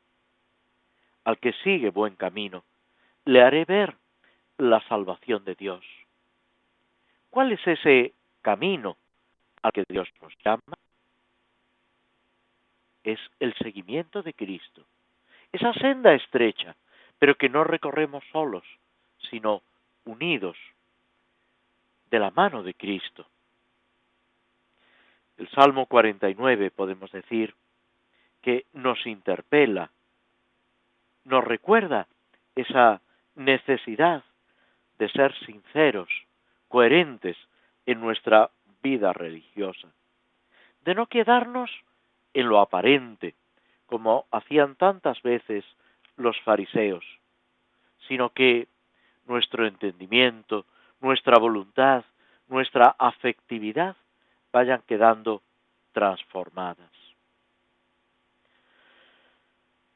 Al 1.25 1.39
que 1.39 1.53
sigue 1.65 1.91
buen 1.91 2.17
camino, 2.17 2.65
le 3.25 3.41
haré 3.41 3.65
ver 3.65 3.97
la 4.59 4.81
salvación 4.89 5.45
de 5.45 5.55
Dios. 5.55 5.85
¿Cuál 7.31 7.53
es 7.53 7.67
ese 7.67 8.13
camino 8.43 8.97
al 9.63 9.73
que 9.73 9.85
Dios 9.89 10.09
nos 10.21 10.37
llama? 10.45 10.77
Es 13.05 13.19
el 13.41 13.55
seguimiento 13.55 14.23
de 14.23 14.35
Cristo. 14.35 14.85
Esa 15.53 15.73
senda 15.75 16.13
estrecha, 16.13 16.77
pero 17.19 17.37
que 17.37 17.49
no 17.49 17.65
recorremos 17.65 18.25
solos, 18.33 18.65
sino 19.31 19.63
unidos 20.05 20.57
de 22.11 22.19
la 22.19 22.31
mano 22.31 22.63
de 22.63 22.75
Cristo. 22.75 23.27
El 25.39 25.49
Salmo 25.51 25.87
49 25.87 26.71
podemos 26.71 27.11
decir 27.11 27.55
que 28.43 28.67
nos 28.73 29.07
interpela, 29.07 29.91
nos 31.25 31.45
recuerda 31.45 32.09
esa 32.57 33.01
necesidad 33.35 34.25
de 34.99 35.09
ser 35.09 35.35
sinceros, 35.47 36.11
coherentes 36.69 37.37
en 37.87 38.01
nuestra 38.01 38.51
vida 38.83 39.13
religiosa, 39.13 39.89
de 40.85 40.95
no 40.95 41.07
quedarnos 41.07 41.71
en 42.35 42.49
lo 42.49 42.61
aparente, 42.61 43.35
como 43.87 44.27
hacían 44.31 44.75
tantas 44.77 45.21
veces 45.23 45.65
los 46.17 46.39
fariseos, 46.41 47.05
sino 48.09 48.31
que 48.31 48.69
nuestro 49.27 49.67
entendimiento, 49.67 50.67
nuestra 51.01 51.39
voluntad, 51.39 52.05
nuestra 52.49 52.97
afectividad 52.99 53.97
vayan 54.53 54.83
quedando 54.87 55.43
transformadas. 55.93 57.02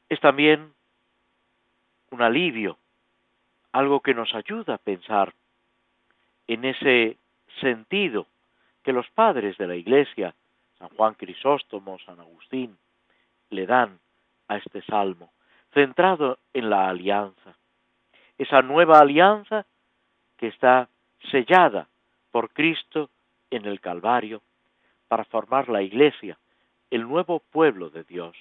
Es 0.09 0.19
también 0.19 0.73
un 2.11 2.21
alivio, 2.21 2.77
algo 3.71 3.99
que 3.99 4.13
nos 4.13 4.33
ayuda 4.33 4.75
a 4.75 4.77
pensar 4.77 5.33
en 6.47 6.65
ese 6.65 7.17
sentido 7.59 8.27
que 8.83 8.93
los 8.93 9.09
padres 9.09 9.57
de 9.57 9.67
la 9.67 9.75
Iglesia, 9.75 10.33
San 10.79 10.89
Juan 10.89 11.15
Crisóstomo, 11.15 11.99
San 11.99 12.19
Agustín, 12.19 12.77
le 13.49 13.65
dan 13.65 13.99
a 14.47 14.57
este 14.57 14.81
salmo, 14.83 15.31
centrado 15.73 16.39
en 16.53 16.69
la 16.69 16.87
alianza, 16.87 17.55
esa 18.37 18.61
nueva 18.61 18.99
alianza 18.99 19.65
que 20.37 20.47
está 20.47 20.87
sellada 21.31 21.87
por 22.31 22.51
Cristo 22.51 23.09
en 23.51 23.65
el 23.65 23.81
Calvario 23.81 24.41
para 25.07 25.25
formar 25.25 25.69
la 25.69 25.81
Iglesia, 25.81 26.37
el 26.91 27.03
nuevo 27.03 27.39
pueblo 27.39 27.89
de 27.89 28.03
Dios. 28.03 28.35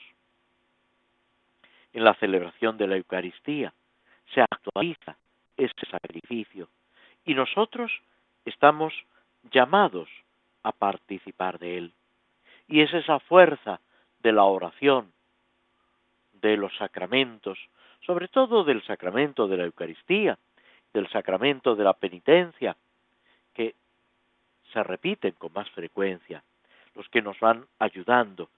En 1.96 2.04
la 2.04 2.12
celebración 2.12 2.76
de 2.76 2.86
la 2.86 2.96
Eucaristía, 2.96 3.72
se 4.34 4.42
actualiza 4.42 5.16
ese 5.56 5.86
sacrificio 5.90 6.68
y 7.24 7.32
nosotros 7.32 7.90
estamos 8.44 8.92
llamados 9.50 10.06
a 10.62 10.72
participar 10.72 11.58
de 11.58 11.78
él. 11.78 11.94
Y 12.68 12.82
es 12.82 12.92
esa 12.92 13.18
fuerza 13.20 13.80
de 14.20 14.32
la 14.32 14.44
oración, 14.44 15.10
de 16.34 16.58
los 16.58 16.76
sacramentos, 16.76 17.58
sobre 18.04 18.28
todo 18.28 18.62
del 18.62 18.84
sacramento 18.84 19.48
de 19.48 19.56
la 19.56 19.64
Eucaristía, 19.64 20.38
del 20.92 21.08
sacramento 21.08 21.76
de 21.76 21.84
la 21.84 21.94
penitencia, 21.94 22.76
que 23.54 23.74
se 24.70 24.82
repiten 24.82 25.32
con 25.32 25.50
más 25.54 25.70
frecuencia, 25.70 26.42
los 26.94 27.08
que 27.08 27.22
nos 27.22 27.40
van 27.40 27.64
ayudando. 27.78 28.50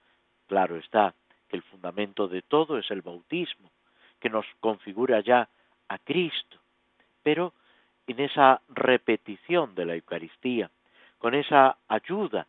Claro 0.47 0.75
está 0.75 1.13
que 1.49 1.57
el 1.57 1.63
fundamento 1.63 2.27
de 2.27 2.41
todo 2.41 2.77
es 2.77 2.89
el 2.91 3.01
bautismo, 3.01 3.71
que 4.19 4.29
nos 4.29 4.45
configura 4.59 5.19
ya 5.21 5.49
a 5.87 5.97
Cristo, 5.97 6.57
pero 7.23 7.53
en 8.07 8.19
esa 8.19 8.61
repetición 8.69 9.75
de 9.75 9.85
la 9.85 9.95
Eucaristía, 9.95 10.69
con 11.17 11.33
esa 11.33 11.77
ayuda 11.87 12.47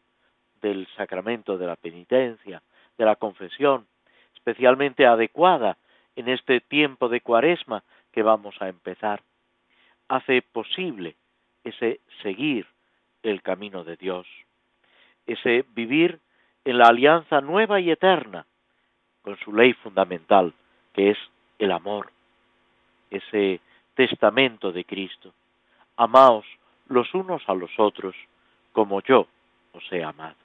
del 0.61 0.87
sacramento 0.97 1.57
de 1.59 1.67
la 1.67 1.77
penitencia, 1.77 2.63
de 2.97 3.05
la 3.05 3.17
confesión, 3.17 3.87
especialmente 4.35 5.07
adecuada 5.07 5.77
en 6.17 6.29
este 6.29 6.61
tiempo 6.61 7.09
de 7.09 7.21
cuaresma 7.21 7.83
que 8.13 8.23
vamos 8.23 8.55
a 8.61 8.69
empezar, 8.69 9.23
hace 10.09 10.43
posible 10.43 11.17
ese 11.65 12.01
seguir 12.23 12.67
el 13.23 13.43
camino 13.43 13.85
de 13.85 13.97
Dios, 13.97 14.27
ese 15.27 15.65
vivir 15.75 16.21
en 16.65 16.79
la 16.79 16.87
alianza 16.87 17.41
nueva 17.41 17.81
y 17.81 17.91
eterna 17.91 18.47
con 19.23 19.37
su 19.39 19.53
ley 19.53 19.73
fundamental, 19.75 20.53
que 20.93 21.11
es 21.11 21.19
el 21.59 21.73
amor, 21.73 22.11
ese 23.11 23.61
testamento 23.95 24.73
de 24.73 24.85
Cristo. 24.85 25.33
Amaos 25.97 26.47
los 26.89 27.13
unos 27.15 27.43
a 27.49 27.55
los 27.55 27.71
otros 27.79 28.15
como 28.73 29.03
yo 29.03 29.27
os 29.73 29.93
he 29.93 30.03
amado. 30.03 30.37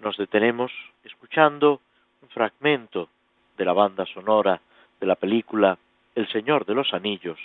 Nos 0.00 0.16
detenemos 0.16 0.72
escuchando 1.04 1.80
un 2.22 2.28
fragmento 2.28 3.08
de 3.56 3.64
la 3.64 3.72
banda 3.72 4.06
sonora 4.06 4.60
de 5.00 5.06
la 5.06 5.16
película 5.16 5.78
El 6.14 6.28
Señor 6.28 6.64
de 6.66 6.74
los 6.74 6.92
Anillos, 6.92 7.38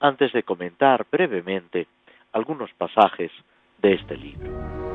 antes 0.00 0.32
de 0.32 0.42
comentar 0.42 1.06
brevemente 1.10 1.86
algunos 2.32 2.72
pasajes 2.74 3.30
de 3.78 3.94
este 3.94 4.16
libro. 4.16 4.93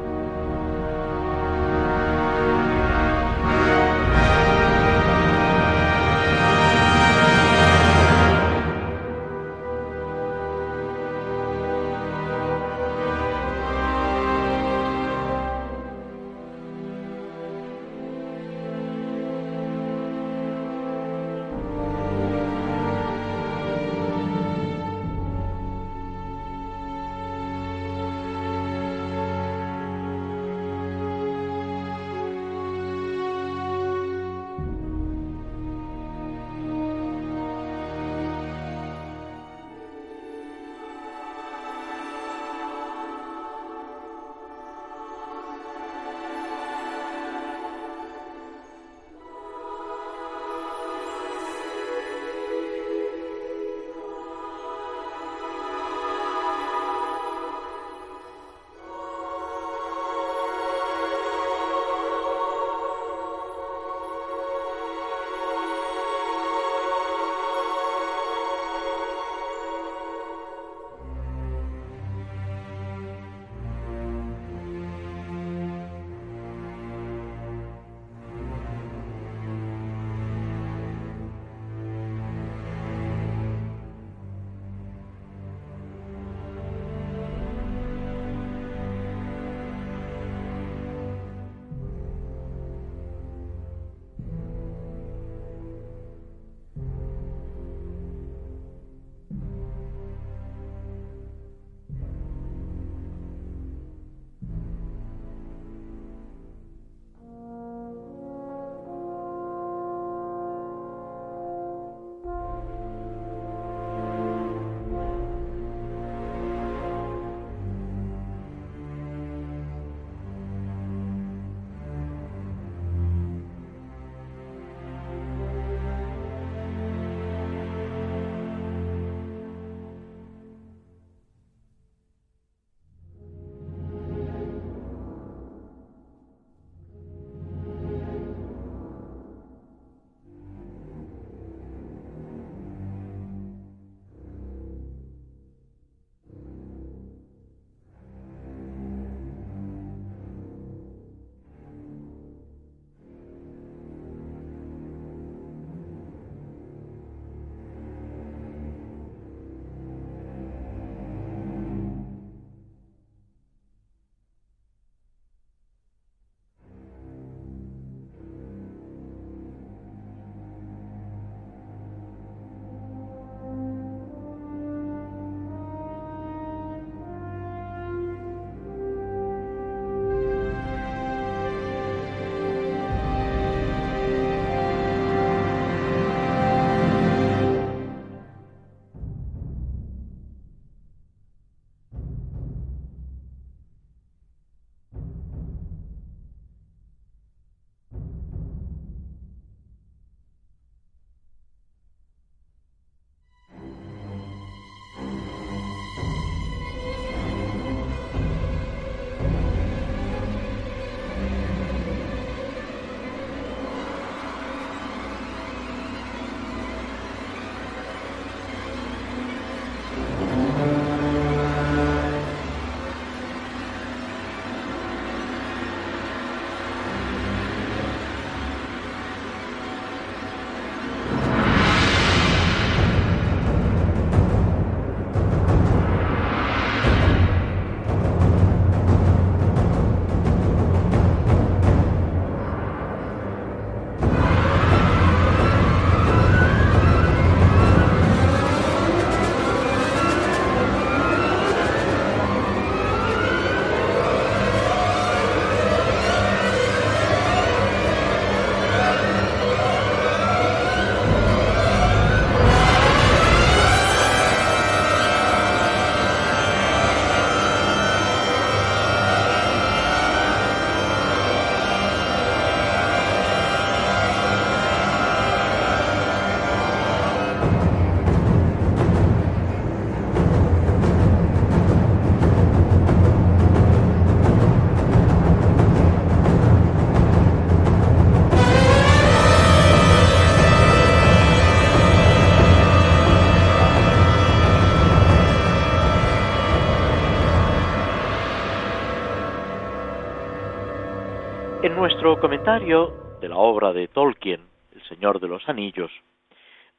Comentario 302.18 302.94
de 303.20 303.30
la 303.30 303.38
obra 303.38 303.74
de 303.74 303.88
Tolkien, 303.88 304.48
El 304.74 304.84
Señor 304.84 305.20
de 305.20 305.28
los 305.28 305.48
Anillos, 305.48 305.92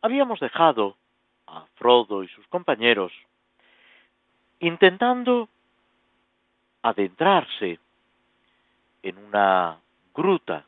habíamos 0.02 0.40
dejado 0.40 0.96
a 1.46 1.66
Frodo 1.74 2.22
y 2.22 2.28
sus 2.28 2.46
compañeros 2.48 3.12
intentando 4.60 5.48
adentrarse 6.82 7.78
en 9.02 9.18
una 9.18 9.78
gruta, 10.14 10.66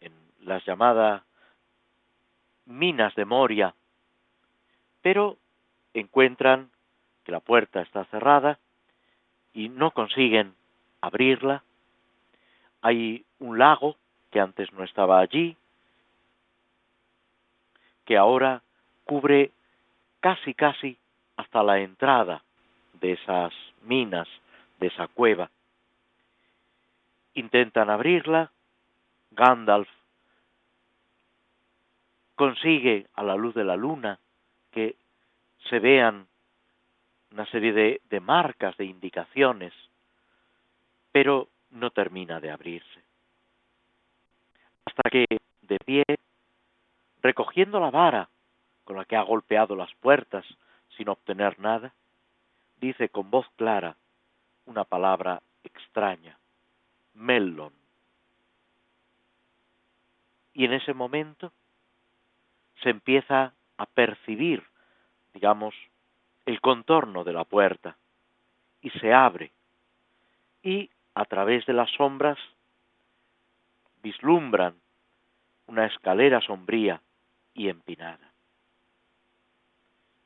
en 0.00 0.12
las 0.40 0.64
llamadas 0.64 1.22
minas 2.66 3.14
de 3.14 3.24
Moria, 3.24 3.74
pero 5.02 5.36
encuentran 5.94 6.70
que 7.24 7.32
la 7.32 7.40
puerta 7.40 7.80
está 7.82 8.04
cerrada 8.06 8.58
y 9.52 9.68
no 9.68 9.90
consiguen 9.90 10.54
abrirla. 11.00 11.62
Hay 12.82 13.24
un 13.40 13.58
lago 13.58 13.96
que 14.30 14.40
antes 14.40 14.72
no 14.72 14.84
estaba 14.84 15.20
allí, 15.20 15.56
que 18.04 18.16
ahora 18.16 18.62
cubre 19.04 19.52
casi 20.20 20.54
casi 20.54 20.96
hasta 21.36 21.62
la 21.62 21.78
entrada 21.78 22.42
de 22.94 23.12
esas 23.12 23.52
minas, 23.82 24.28
de 24.80 24.88
esa 24.88 25.08
cueva. 25.08 25.50
Intentan 27.34 27.90
abrirla, 27.90 28.50
Gandalf 29.30 29.88
consigue 32.34 33.06
a 33.14 33.22
la 33.22 33.36
luz 33.36 33.54
de 33.54 33.64
la 33.64 33.76
luna 33.76 34.18
que 34.70 34.96
se 35.68 35.78
vean 35.78 36.26
una 37.32 37.46
serie 37.46 37.72
de, 37.72 38.00
de 38.08 38.20
marcas, 38.20 38.76
de 38.76 38.84
indicaciones, 38.84 39.72
pero 41.12 41.48
no 41.70 41.90
termina 41.90 42.40
de 42.40 42.50
abrirse. 42.50 43.07
Hasta 44.98 45.10
que, 45.10 45.26
de 45.62 45.78
pie, 45.78 46.04
recogiendo 47.22 47.78
la 47.78 47.90
vara 47.90 48.28
con 48.82 48.96
la 48.96 49.04
que 49.04 49.14
ha 49.14 49.22
golpeado 49.22 49.76
las 49.76 49.94
puertas 50.00 50.44
sin 50.96 51.08
obtener 51.08 51.56
nada, 51.60 51.94
dice 52.80 53.08
con 53.08 53.30
voz 53.30 53.46
clara 53.54 53.96
una 54.66 54.82
palabra 54.82 55.40
extraña, 55.62 56.36
melon. 57.14 57.72
Y 60.52 60.64
en 60.64 60.72
ese 60.72 60.92
momento 60.94 61.52
se 62.82 62.90
empieza 62.90 63.52
a 63.76 63.86
percibir, 63.86 64.64
digamos, 65.32 65.76
el 66.44 66.60
contorno 66.60 67.22
de 67.22 67.34
la 67.34 67.44
puerta 67.44 67.96
y 68.82 68.90
se 68.90 69.12
abre 69.12 69.52
y 70.64 70.90
a 71.14 71.24
través 71.24 71.64
de 71.66 71.72
las 71.72 71.88
sombras 71.92 72.38
vislumbran 74.02 74.74
una 75.68 75.86
escalera 75.86 76.40
sombría 76.40 77.00
y 77.54 77.68
empinada. 77.68 78.32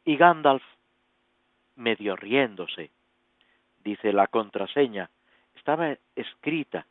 Y 0.05 0.17
Gandalf, 0.17 0.63
medio 1.77 2.17
riéndose, 2.17 2.91
dice 3.85 4.13
la 4.13 4.29
contraseña, 4.29 5.11
estaba 5.55 5.97
escrita 6.17 6.87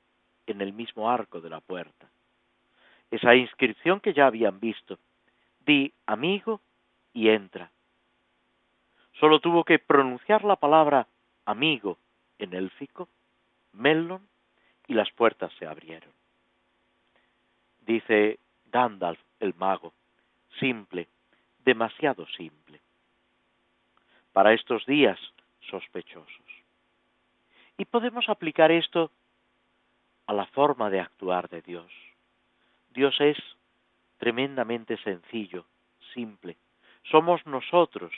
en 0.48 0.62
el 0.62 0.74
mismo 0.74 1.10
arco 1.10 1.42
de 1.42 1.50
la 1.50 1.62
puerta. 1.62 2.10
Esa 3.10 3.36
inscripción 3.36 4.00
que 4.00 4.14
ya 4.14 4.28
habían 4.28 4.60
visto, 4.60 4.98
di 5.66 5.94
amigo 6.06 6.62
y 7.14 7.30
entra. 7.30 7.72
Solo 9.20 9.40
tuvo 9.40 9.64
que 9.64 9.80
pronunciar 9.80 10.44
la 10.44 10.56
palabra 10.56 11.08
amigo 11.46 11.98
en 12.40 12.54
élfico, 12.54 13.08
Mellon, 13.74 14.28
y 14.88 14.94
las 14.94 15.12
puertas 15.12 15.52
se 15.60 15.66
abrieron. 15.66 16.21
Dice 17.82 18.40
Gandalf 18.72 19.20
el 19.40 19.54
mago, 19.56 19.94
simple, 20.60 21.08
demasiado 21.64 22.26
simple. 22.28 22.80
Para 24.34 24.54
estos 24.54 24.86
días 24.86 25.20
sospechosos. 25.70 26.46
Y 27.78 27.86
podemos 27.86 28.30
aplicar 28.30 28.72
esto 28.72 29.12
a 30.28 30.34
la 30.34 30.46
forma 30.48 30.90
de 30.90 31.00
actuar 31.00 31.50
de 31.50 31.62
Dios. 31.62 31.92
Dios 32.92 33.16
es 33.20 33.38
tremendamente 34.18 34.98
sencillo, 34.98 35.66
simple. 36.14 36.58
Somos 37.10 37.46
nosotros 37.46 38.14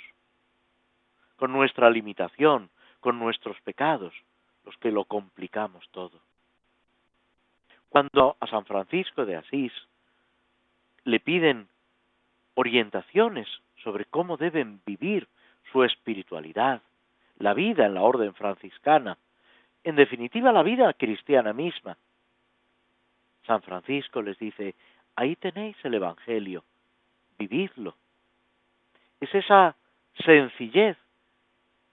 con 1.38 1.51
nuestra 1.51 1.89
limitación, 1.89 2.70
con 2.99 3.20
nuestros 3.20 3.59
pecados, 3.61 4.14
los 4.66 4.76
que 4.78 4.91
lo 4.91 5.05
complicamos 5.05 5.88
todo. 5.91 6.20
Cuando 7.94 8.38
a 8.39 8.48
San 8.48 8.66
Francisco 8.66 9.24
de 9.24 9.36
Asís 9.36 9.72
le 11.04 11.20
piden 11.20 11.68
orientaciones 12.56 13.48
sobre 13.84 14.06
cómo 14.06 14.36
deben 14.36 14.82
vivir 14.84 15.28
su 15.72 15.84
espiritualidad, 15.84 16.82
la 17.38 17.54
vida 17.54 17.86
en 17.86 17.94
la 17.94 18.02
orden 18.02 18.34
franciscana, 18.34 19.20
en 19.84 19.96
definitiva 19.96 20.52
la 20.52 20.64
vida 20.64 20.91
cristiana 20.94 21.54
misma. 21.54 21.96
San 23.46 23.62
Francisco 23.62 24.24
les 24.24 24.39
dice, 24.39 24.74
ahí 25.16 25.36
tenéis 25.36 25.78
el 25.84 25.94
Evangelio, 25.94 26.64
vividlo. 27.38 27.96
Es 29.20 29.36
esa 29.36 29.76
sencillez 30.26 30.98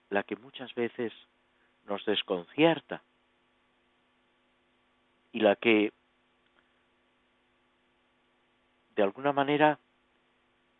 la 0.09 0.23
que 0.23 0.35
muchas 0.35 0.73
veces 0.73 1.13
nos 1.85 2.03
desconcierta 2.05 3.03
y 5.31 5.39
la 5.39 5.55
que 5.55 5.93
de 8.95 9.03
alguna 9.03 9.31
manera 9.31 9.79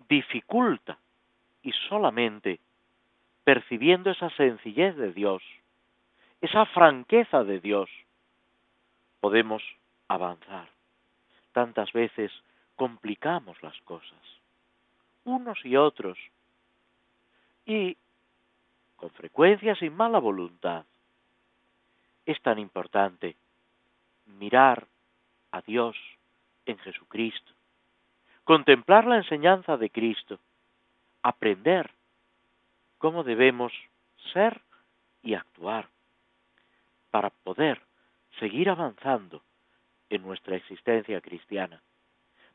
dificulta 0.09 0.97
y 1.63 1.71
solamente 1.89 2.59
percibiendo 3.43 4.11
esa 4.11 4.29
sencillez 4.31 4.95
de 4.95 5.13
Dios, 5.13 5.41
esa 6.41 6.65
franqueza 6.67 7.43
de 7.43 7.59
Dios, 7.59 7.89
podemos 9.19 9.63
avanzar. 10.07 10.69
Tantas 11.53 11.91
veces 11.93 12.31
complicamos 12.75 13.61
las 13.61 13.79
cosas, 13.81 14.19
unos 15.23 15.63
y 15.65 15.75
otros, 15.75 16.17
y 17.65 17.95
con 18.95 19.09
frecuencia 19.11 19.75
sin 19.75 19.95
mala 19.95 20.19
voluntad. 20.19 20.85
Es 22.25 22.41
tan 22.41 22.59
importante 22.59 23.35
mirar 24.37 24.87
a 25.51 25.61
Dios 25.61 25.95
en 26.65 26.77
Jesucristo, 26.79 27.51
contemplar 28.43 29.05
la 29.05 29.17
enseñanza 29.17 29.77
de 29.77 29.89
Cristo, 29.89 30.39
aprender 31.23 31.91
cómo 32.97 33.23
debemos 33.23 33.73
ser 34.33 34.61
y 35.23 35.33
actuar 35.33 35.89
para 37.11 37.29
poder 37.29 37.81
seguir 38.39 38.69
avanzando 38.69 39.43
en 40.09 40.21
nuestra 40.23 40.55
existencia 40.55 41.21
cristiana, 41.21 41.81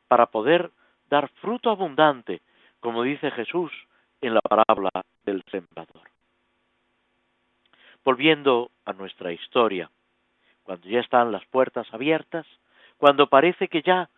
para 0.07 0.27
poder 0.27 0.71
dar 1.09 1.29
fruto 1.41 1.69
abundante, 1.69 2.41
como 2.79 3.03
dice 3.03 3.31
Jesús 3.31 3.71
en 4.21 4.33
la 4.33 4.41
parábola 4.41 4.91
del 5.23 5.43
sembrador. 5.51 6.09
Volviendo 8.03 8.71
a 8.85 8.93
nuestra 8.93 9.31
historia, 9.33 9.89
cuando 10.67 10.89
ya 10.89 10.99
están 10.99 11.31
las 11.31 11.45
puertas 11.45 11.87
abiertas, 11.93 12.45
cuando 12.97 13.27
parece 13.27 13.69
que 13.69 13.81
ya 13.81 14.09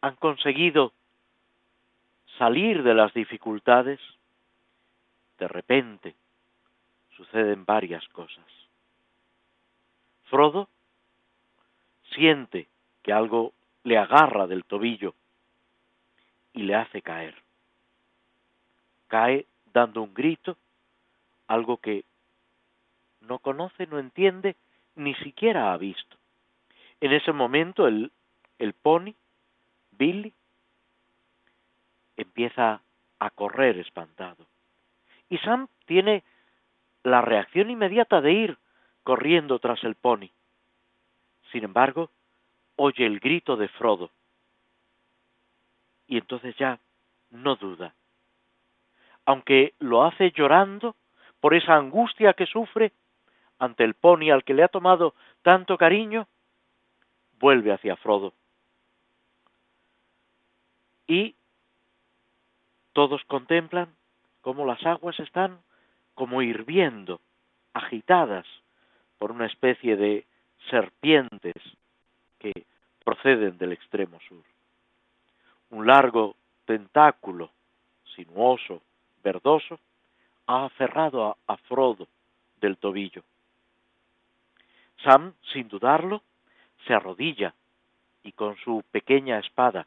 han 0.00 0.16
conseguido 0.16 0.92
salir 2.36 2.82
de 2.82 2.94
las 2.94 3.14
dificultades, 3.14 4.00
de 5.38 5.46
repente 5.46 6.16
suceden 7.16 7.64
varias 7.64 8.04
cosas. 8.08 8.44
Frodo 10.24 10.68
siente 12.12 12.66
que 13.04 13.12
algo 13.12 13.52
le 13.84 13.96
agarra 13.96 14.48
del 14.48 14.64
tobillo 14.64 15.14
y 16.54 16.64
le 16.64 16.74
hace 16.74 17.02
caer. 17.02 17.36
Cae 19.06 19.46
dando 19.72 20.02
un 20.02 20.12
grito, 20.12 20.56
algo 21.46 21.76
que 21.76 22.04
no 23.20 23.38
conoce, 23.38 23.86
no 23.86 24.00
entiende, 24.00 24.56
ni 24.96 25.14
siquiera 25.16 25.72
ha 25.72 25.76
visto. 25.76 26.16
En 27.00 27.12
ese 27.12 27.32
momento 27.32 27.86
el, 27.86 28.12
el 28.58 28.72
pony, 28.72 29.14
Billy, 29.92 30.32
empieza 32.16 32.80
a 33.18 33.30
correr 33.30 33.78
espantado. 33.78 34.46
Y 35.28 35.38
Sam 35.38 35.68
tiene 35.86 36.22
la 37.02 37.20
reacción 37.20 37.70
inmediata 37.70 38.20
de 38.20 38.32
ir 38.32 38.58
corriendo 39.02 39.58
tras 39.58 39.82
el 39.84 39.94
pony. 39.94 40.30
Sin 41.52 41.64
embargo, 41.64 42.10
oye 42.76 43.06
el 43.06 43.20
grito 43.20 43.56
de 43.56 43.68
Frodo. 43.68 44.10
Y 46.06 46.18
entonces 46.18 46.56
ya 46.56 46.78
no 47.30 47.56
duda. 47.56 47.94
Aunque 49.26 49.74
lo 49.78 50.04
hace 50.04 50.30
llorando 50.32 50.96
por 51.40 51.54
esa 51.54 51.76
angustia 51.76 52.34
que 52.34 52.46
sufre, 52.46 52.92
ante 53.64 53.84
el 53.84 53.94
pony 53.94 54.30
al 54.30 54.44
que 54.44 54.54
le 54.54 54.62
ha 54.62 54.68
tomado 54.68 55.14
tanto 55.42 55.76
cariño, 55.76 56.26
vuelve 57.38 57.72
hacia 57.72 57.96
Frodo. 57.96 58.32
Y 61.06 61.34
todos 62.92 63.22
contemplan 63.24 63.94
cómo 64.40 64.64
las 64.64 64.84
aguas 64.86 65.18
están 65.20 65.60
como 66.14 66.42
hirviendo, 66.42 67.20
agitadas 67.72 68.46
por 69.18 69.32
una 69.32 69.46
especie 69.46 69.96
de 69.96 70.26
serpientes 70.70 71.54
que 72.38 72.66
proceden 73.04 73.58
del 73.58 73.72
extremo 73.72 74.18
sur. 74.28 74.42
Un 75.70 75.86
largo 75.86 76.36
tentáculo, 76.64 77.50
sinuoso, 78.14 78.80
verdoso, 79.22 79.78
ha 80.46 80.66
aferrado 80.66 81.26
a, 81.26 81.36
a 81.46 81.56
Frodo 81.56 82.06
del 82.60 82.78
tobillo. 82.78 83.22
Sam, 85.02 85.34
sin 85.52 85.68
dudarlo, 85.68 86.22
se 86.86 86.94
arrodilla 86.94 87.54
y 88.22 88.32
con 88.32 88.56
su 88.56 88.84
pequeña 88.90 89.38
espada 89.38 89.86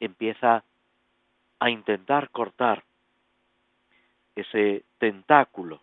empieza 0.00 0.64
a 1.58 1.70
intentar 1.70 2.30
cortar 2.30 2.84
ese 4.34 4.84
tentáculo 4.98 5.80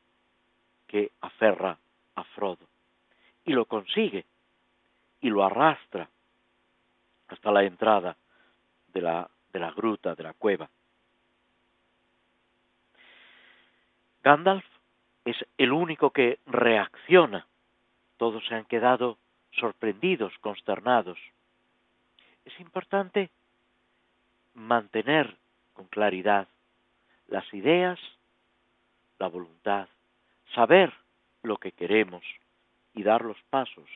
que 0.88 1.12
aferra 1.22 1.78
a 2.16 2.24
Frodo. 2.24 2.66
Y 3.44 3.52
lo 3.52 3.66
consigue 3.66 4.26
y 5.22 5.30
lo 5.30 5.44
arrastra 5.44 6.10
hasta 7.28 7.52
la 7.52 7.64
entrada 7.64 8.16
de 8.94 9.02
la, 9.02 9.30
de 9.52 9.60
la 9.60 9.72
gruta, 9.72 10.16
de 10.16 10.24
la 10.24 10.34
cueva. 10.34 10.70
Gandalf 14.24 14.66
es 15.26 15.38
el 15.58 15.72
único 15.72 16.12
que 16.12 16.40
reacciona. 16.46 17.46
Todos 18.18 18.46
se 18.48 18.56
han 18.56 18.66
quedado 18.66 19.18
sorprendidos, 19.52 20.34
consternados. 20.40 21.18
Es 22.46 22.60
importante 22.60 23.30
mantener 24.54 25.36
con 25.74 25.86
claridad 25.88 26.48
las 27.28 27.52
ideas, 27.54 28.00
la 29.20 29.28
voluntad, 29.28 29.88
saber 30.54 30.94
lo 31.44 31.58
que 31.58 31.72
queremos 31.72 32.24
y 32.94 33.04
dar 33.04 33.24
los 33.24 33.42
pasos 33.50 33.90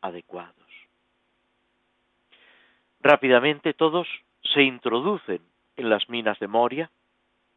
adecuados. 0.00 0.54
Rápidamente 3.00 3.74
todos 3.74 4.06
se 4.42 4.62
introducen 4.62 5.40
en 5.76 5.88
las 5.88 6.08
minas 6.08 6.38
de 6.38 6.48
Moria, 6.48 6.90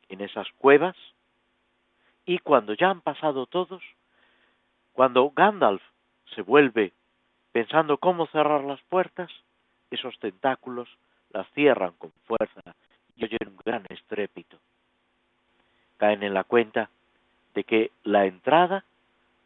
en 0.10 0.22
esas 0.22 0.47
cuevas, 0.58 0.95
y 2.26 2.39
cuando 2.39 2.74
ya 2.74 2.89
han 2.89 3.01
pasado 3.01 3.45
todos, 3.45 3.82
cuando 4.93 5.30
Gandalf 5.32 5.82
se 6.36 6.42
vuelve 6.42 6.94
pensando 7.52 7.98
cómo 7.98 8.28
cerrar 8.28 8.64
las 8.64 8.82
puertas, 8.84 9.32
esos 9.90 10.18
tentáculos 10.20 10.90
las 11.32 11.50
cierran 11.54 11.94
con 11.94 12.12
fuerza 12.26 12.76
y 13.16 13.26
oyen 13.26 13.48
un 13.48 13.58
gran 13.66 13.84
estrépito. 13.90 14.58
Caen 15.98 16.24
en 16.24 16.34
la 16.34 16.44
cuenta 16.44 16.90
de 17.54 17.64
que 17.64 17.92
la 18.04 18.26
entrada 18.26 18.84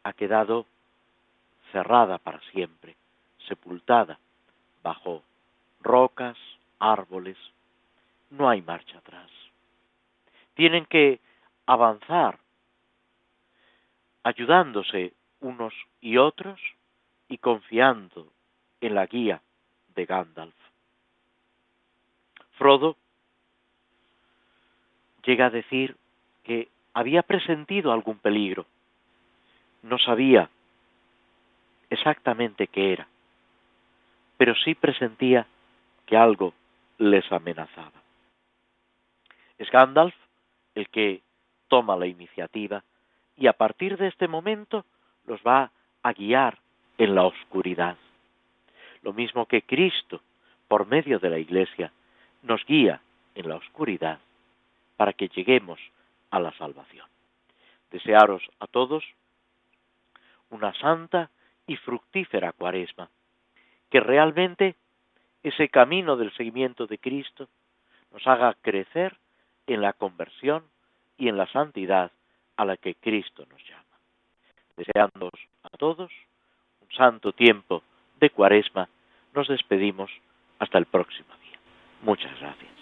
ha 0.02 0.12
quedado 0.12 0.66
cerrada 1.70 2.18
para 2.18 2.40
siempre, 2.50 2.96
sepultada 3.48 4.18
bajo 4.82 5.22
rocas, 5.80 6.36
árboles. 6.78 7.38
No 8.30 8.48
hay 8.48 8.60
marcha 8.62 8.98
atrás. 8.98 9.30
Tienen 10.54 10.84
que 10.86 11.20
avanzar 11.66 12.38
ayudándose 14.22 15.12
unos 15.42 15.74
y 16.00 16.16
otros 16.16 16.58
y 17.28 17.38
confiando 17.38 18.32
en 18.80 18.94
la 18.94 19.06
guía 19.06 19.42
de 19.94 20.06
Gandalf. 20.06 20.54
Frodo 22.52 22.96
llega 25.24 25.46
a 25.46 25.50
decir 25.50 25.96
que 26.44 26.68
había 26.94 27.22
presentido 27.22 27.92
algún 27.92 28.18
peligro. 28.18 28.66
No 29.82 29.98
sabía 29.98 30.48
exactamente 31.90 32.68
qué 32.68 32.92
era, 32.92 33.08
pero 34.36 34.54
sí 34.54 34.74
presentía 34.74 35.46
que 36.06 36.16
algo 36.16 36.54
les 36.98 37.30
amenazaba. 37.32 38.00
Es 39.58 39.70
Gandalf 39.70 40.14
el 40.74 40.88
que 40.88 41.22
toma 41.68 41.96
la 41.96 42.06
iniciativa 42.06 42.84
y 43.36 43.46
a 43.46 43.52
partir 43.52 43.96
de 43.96 44.08
este 44.08 44.28
momento 44.28 44.84
los 45.26 45.40
va 45.40 45.70
a 46.02 46.12
guiar 46.12 46.58
en 46.98 47.14
la 47.14 47.24
oscuridad. 47.24 47.96
Lo 49.02 49.12
mismo 49.12 49.46
que 49.46 49.62
Cristo, 49.62 50.20
por 50.68 50.86
medio 50.86 51.18
de 51.18 51.30
la 51.30 51.38
Iglesia, 51.38 51.92
nos 52.42 52.64
guía 52.66 53.00
en 53.34 53.48
la 53.48 53.56
oscuridad 53.56 54.18
para 54.96 55.12
que 55.12 55.28
lleguemos 55.28 55.80
a 56.30 56.40
la 56.40 56.52
salvación. 56.52 57.06
Desearos 57.90 58.42
a 58.60 58.66
todos 58.66 59.04
una 60.50 60.72
santa 60.74 61.30
y 61.66 61.76
fructífera 61.76 62.52
cuaresma, 62.52 63.08
que 63.90 64.00
realmente 64.00 64.76
ese 65.42 65.68
camino 65.68 66.16
del 66.16 66.32
seguimiento 66.34 66.86
de 66.86 66.98
Cristo 66.98 67.48
nos 68.12 68.26
haga 68.26 68.54
crecer 68.60 69.16
en 69.66 69.80
la 69.80 69.92
conversión 69.92 70.64
y 71.16 71.28
en 71.28 71.36
la 71.36 71.46
santidad 71.48 72.12
a 72.56 72.64
la 72.64 72.76
que 72.76 72.94
Cristo 72.94 73.46
nos 73.46 73.62
llama. 73.64 73.91
Deseándoos 74.76 75.38
a 75.62 75.76
todos 75.76 76.10
un 76.80 76.96
santo 76.96 77.32
tiempo 77.32 77.82
de 78.20 78.30
cuaresma, 78.30 78.88
nos 79.34 79.48
despedimos 79.48 80.10
hasta 80.58 80.78
el 80.78 80.86
próximo 80.86 81.28
día. 81.42 81.58
Muchas 82.02 82.38
gracias. 82.40 82.81